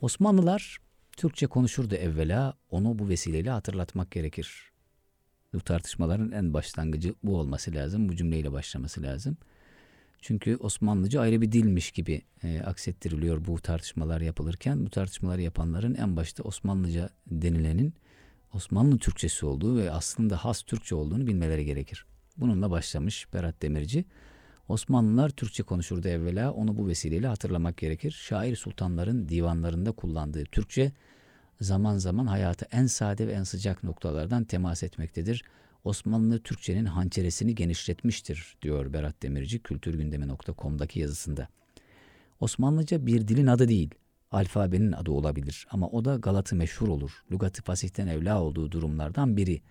[0.00, 0.78] Osmanlılar
[1.16, 4.70] Türkçe konuşurdu evvela, onu bu vesileyle hatırlatmak gerekir.
[5.54, 9.36] Bu tartışmaların en başlangıcı bu olması lazım, bu cümleyle başlaması lazım.
[10.22, 14.86] Çünkü Osmanlıca ayrı bir dilmiş gibi e, aksettiriliyor bu tartışmalar yapılırken.
[14.86, 17.94] Bu tartışmaları yapanların en başta Osmanlıca denilenin
[18.52, 22.06] Osmanlı Türkçesi olduğu ve aslında has Türkçe olduğunu bilmeleri gerekir.
[22.36, 24.04] Bununla başlamış Berat Demirci.
[24.68, 28.10] Osmanlılar Türkçe konuşurdu evvela, onu bu vesileyle hatırlamak gerekir.
[28.10, 30.92] Şair sultanların divanlarında kullandığı Türkçe
[31.60, 35.44] zaman zaman hayata en sade ve en sıcak noktalardan temas etmektedir.
[35.84, 41.48] Osmanlı Türkçenin hançeresini genişletmiştir diyor Berat Demirci kültürgündemi.com'daki yazısında.
[42.40, 43.90] Osmanlıca bir dilin adı değil,
[44.30, 47.22] alfabenin adı olabilir ama o da Galatı meşhur olur.
[47.32, 49.62] Lugatı fasihten evla olduğu durumlardan biri.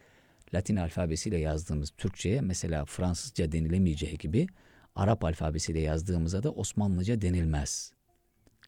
[0.53, 4.47] Latin alfabesiyle yazdığımız Türkçe'ye mesela Fransızca denilemeyeceği gibi
[4.95, 7.93] Arap alfabesiyle yazdığımıza da Osmanlıca denilmez.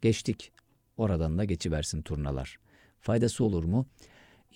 [0.02, 0.52] Geçtik.
[0.98, 2.60] Oradan da geçiversin turnalar.
[3.00, 3.86] Faydası olur mu?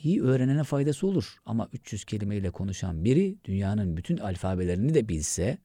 [0.03, 5.57] İyi öğrenene faydası olur ama 300 kelimeyle konuşan biri dünyanın bütün alfabelerini de bilse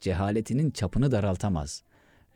[0.00, 1.82] cehaletinin çapını daraltamaz.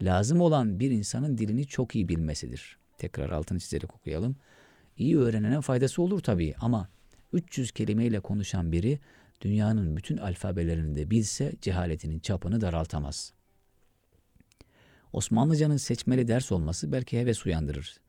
[0.03, 2.79] Lazım olan bir insanın dilini çok iyi bilmesidir.
[2.99, 4.37] Tekrar altını çizerek okuyalım.
[4.97, 6.89] İyi öğrenene faydası olur tabii ama
[7.33, 8.99] 300 kelimeyle konuşan biri
[9.41, 13.33] dünyanın bütün alfabelerini de bilse cehaletinin çapını daraltamaz.
[15.12, 18.01] Osmanlıcanın seçmeli ders olması belki heves uyandırır.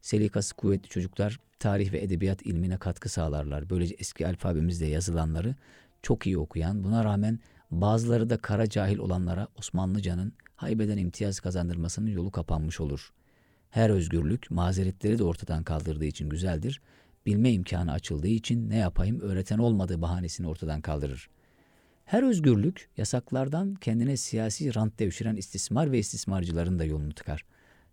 [0.00, 3.70] Selikası kuvvetli çocuklar tarih ve edebiyat ilmine katkı sağlarlar.
[3.70, 5.54] Böylece eski alfabemizde yazılanları
[6.02, 7.40] çok iyi okuyan, buna rağmen
[7.70, 13.12] bazıları da kara cahil olanlara Osmanlıcanın haybeden imtiyaz kazandırmasının yolu kapanmış olur.
[13.70, 16.80] Her özgürlük mazeretleri de ortadan kaldırdığı için güzeldir
[17.28, 21.28] bilme imkanı açıldığı için ne yapayım öğreten olmadığı bahanesini ortadan kaldırır.
[22.04, 27.44] Her özgürlük yasaklardan kendine siyasi rant devşiren istismar ve istismarcıların da yolunu tıkar.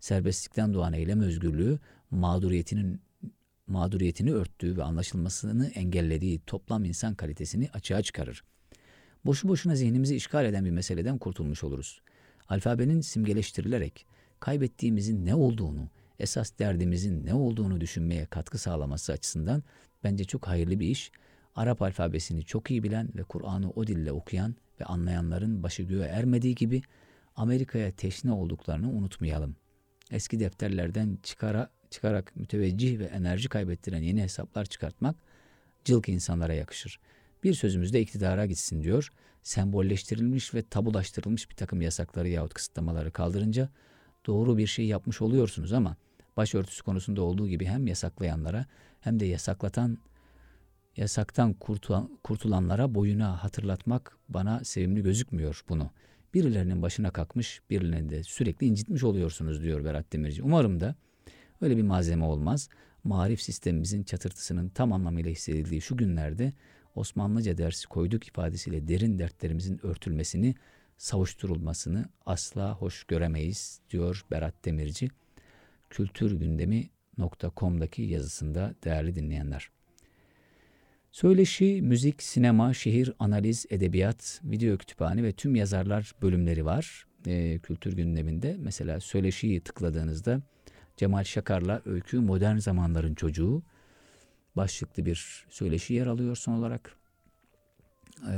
[0.06, 1.80] Serbestlikten doğan eylem özgürlüğü
[2.12, 3.02] mağduriyetinin
[3.68, 8.44] mağduriyetini örttüğü ve anlaşılmasını engellediği toplam insan kalitesini açığa çıkarır.
[9.26, 12.02] Boşu boşuna zihnimizi işgal eden bir meseleden kurtulmuş oluruz.
[12.50, 14.06] Alfabenin simgeleştirilerek
[14.40, 15.90] kaybettiğimizin ne olduğunu,
[16.20, 19.64] esas derdimizin ne olduğunu düşünmeye katkı sağlaması açısından
[20.04, 21.12] bence çok hayırlı bir iş.
[21.56, 26.56] Arap alfabesini çok iyi bilen ve Kur'an'ı o dille okuyan ve anlayanların başı göğe ermediği
[26.56, 26.82] gibi
[27.36, 29.56] Amerika'ya teşne olduklarını unutmayalım.
[30.12, 35.16] Eski defterlerden çıkara, çıkarak müteveccih ve enerji kaybettiren yeni hesaplar çıkartmak
[35.86, 37.00] cılk insanlara yakışır.
[37.44, 39.10] Bir sözümüzde iktidara gitsin diyor.
[39.44, 43.70] Sembolleştirilmiş ve tabulaştırılmış bir takım yasakları yahut kısıtlamaları kaldırınca
[44.26, 45.98] doğru bir şey yapmış oluyorsunuz ama
[46.38, 48.66] başörtüsü konusunda olduğu gibi hem yasaklayanlara
[49.00, 49.98] hem de yasaklatan
[50.98, 55.92] yasaktan kurtulan, kurtulanlara boyuna hatırlatmak bana sevimli gözükmüyor bunu.
[56.36, 60.44] Birilerinin başına kalkmış, birilerini de sürekli incitmiş oluyorsunuz diyor Berat Demirci.
[60.44, 60.96] Umarım da
[61.62, 62.70] öyle bir malzeme olmaz.
[63.04, 66.54] Marif sistemimizin çatırtısının tam anlamıyla hissedildiği şu günlerde
[66.96, 70.56] Osmanlıca dersi koyduk ifadesiyle derin dertlerimizin örtülmesini,
[70.98, 75.10] savuşturulmasını asla hoş göremeyiz diyor Berat Demirci
[75.90, 79.70] kültürgündemi.com'daki yazısında değerli dinleyenler.
[81.16, 87.94] Söyleşi, müzik, sinema, şehir, analiz, edebiyat, video kütüphane ve tüm yazarlar bölümleri var e, kültür
[87.94, 88.56] gündeminde.
[88.60, 90.42] Mesela söyleşiyi tıkladığınızda
[90.98, 93.64] Cemal Şakar'la Öykü Modern Zamanların Çocuğu
[94.56, 96.96] başlıklı bir söyleşi yer alıyor son olarak.
[98.32, 98.36] E,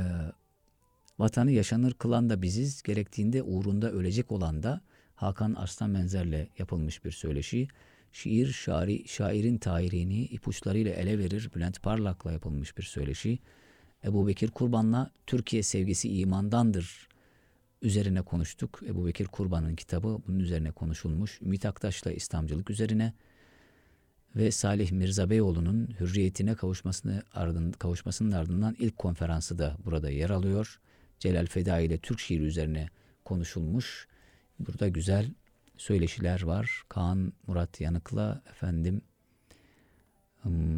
[1.18, 4.80] vatanı yaşanır kılan da biziz, gerektiğinde uğrunda ölecek olan da
[5.14, 7.68] Hakan Arslan Benzer'le yapılmış bir söyleşi.
[8.12, 13.38] Şiir, şairi, şairin tarihini ipuçlarıyla ele verir Bülent Parlak'la yapılmış bir söyleşi.
[14.04, 17.08] Ebu Bekir Kurban'la Türkiye sevgisi imandandır
[17.82, 18.80] üzerine konuştuk.
[18.86, 21.42] Ebu Bekir Kurban'ın kitabı bunun üzerine konuşulmuş.
[21.42, 23.12] Ümit Aktaş'la İslamcılık üzerine
[24.36, 30.80] ve Salih Mirza Beyoğlu'nun hürriyetine kavuşmasını ardın, kavuşmasının ardından ilk konferansı da burada yer alıyor.
[31.18, 32.88] Celal Feda ile Türk şiiri üzerine
[33.24, 34.08] konuşulmuş.
[34.58, 35.30] Burada güzel
[35.78, 36.82] söyleşiler var.
[36.88, 39.02] Kaan Murat Yanık'la efendim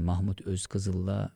[0.05, 1.31] Mahmut Özkızıl'la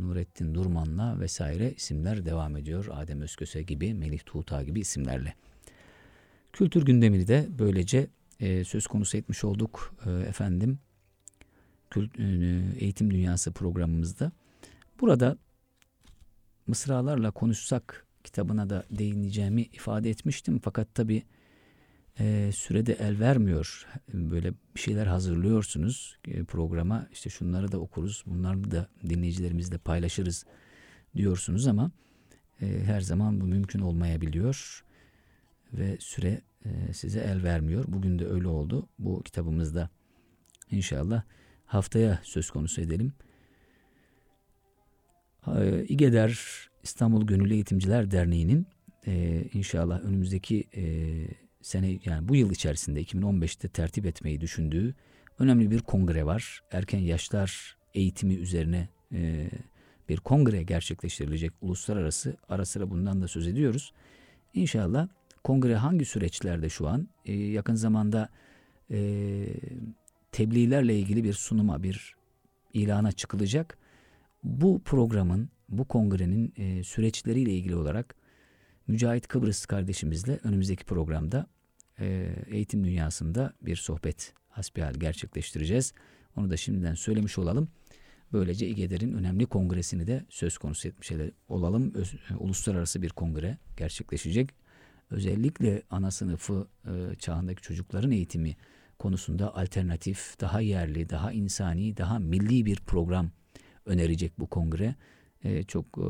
[0.00, 2.88] Nurettin Durman'la vesaire isimler devam ediyor.
[2.92, 5.34] Adem Özköse gibi, Melih Tuğta gibi isimlerle.
[6.52, 8.06] Kültür gündemini de böylece
[8.40, 10.78] e, söz konusu etmiş olduk e, efendim.
[11.90, 12.24] Kült, e,
[12.78, 14.32] Eğitim Dünyası programımızda.
[15.00, 15.36] Burada
[16.66, 20.60] mısralarla konuşsak kitabına da değineceğimi ifade etmiştim.
[20.62, 21.22] Fakat tabii
[22.18, 23.86] e, sürede el vermiyor.
[24.12, 27.08] Böyle bir şeyler hazırlıyorsunuz e, programa.
[27.12, 30.46] İşte şunları da okuruz, bunları da dinleyicilerimizle paylaşırız
[31.16, 31.90] diyorsunuz ama
[32.60, 34.84] e, her zaman bu mümkün olmayabiliyor
[35.72, 37.84] ve süre e, size el vermiyor.
[37.88, 38.88] Bugün de öyle oldu.
[38.98, 39.90] Bu kitabımızda
[40.70, 41.22] inşallah
[41.64, 43.12] haftaya söz konusu edelim.
[45.46, 48.66] E, İGEDER İstanbul Gönüllü Eğitimciler Derneği'nin
[49.06, 50.84] e, inşallah önümüzdeki e,
[51.62, 54.94] sene yani bu yıl içerisinde 2015'te tertip etmeyi düşündüğü
[55.38, 56.60] önemli bir kongre var.
[56.72, 59.50] Erken yaşlar eğitimi üzerine e,
[60.08, 63.92] bir kongre gerçekleştirilecek uluslararası ara sıra bundan da söz ediyoruz.
[64.54, 65.08] İnşallah
[65.44, 68.28] kongre hangi süreçlerde şu an e, yakın zamanda
[68.90, 69.46] e,
[70.32, 72.14] tebliğlerle ilgili bir sunuma bir
[72.72, 73.78] ilana çıkılacak.
[74.44, 78.14] Bu programın bu kongrenin e, süreçleriyle ilgili olarak
[78.90, 81.46] Mücahit Kıbrıs kardeşimizle önümüzdeki programda
[82.00, 85.92] e, eğitim dünyasında bir sohbet hasbihal gerçekleştireceğiz.
[86.36, 87.68] Onu da şimdiden söylemiş olalım.
[88.32, 91.12] Böylece İGEDER'in önemli kongresini de söz konusu etmiş
[91.48, 91.94] olalım.
[91.94, 94.50] Öz, e, uluslararası bir kongre gerçekleşecek.
[95.10, 98.56] Özellikle ana sınıfı e, çağındaki çocukların eğitimi
[98.98, 103.30] konusunda alternatif, daha yerli, daha insani, daha milli bir program
[103.86, 104.94] önerecek bu kongre.
[105.44, 106.08] E, çok e,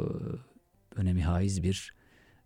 [0.95, 2.00] önemi haiz bir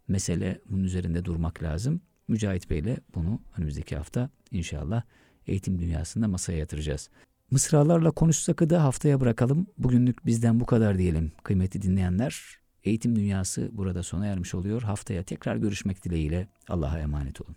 [0.08, 0.60] mesele.
[0.70, 2.00] Bunun üzerinde durmak lazım.
[2.28, 5.02] Mücahit Bey ile bunu önümüzdeki hafta inşallah
[5.46, 7.10] eğitim dünyasında masaya yatıracağız.
[7.50, 9.66] Mısralarla konuşsak da haftaya bırakalım.
[9.78, 12.58] Bugünlük bizden bu kadar diyelim kıymetli dinleyenler.
[12.84, 14.82] Eğitim dünyası burada sona ermiş oluyor.
[14.82, 17.56] Haftaya tekrar görüşmek dileğiyle Allah'a emanet olun.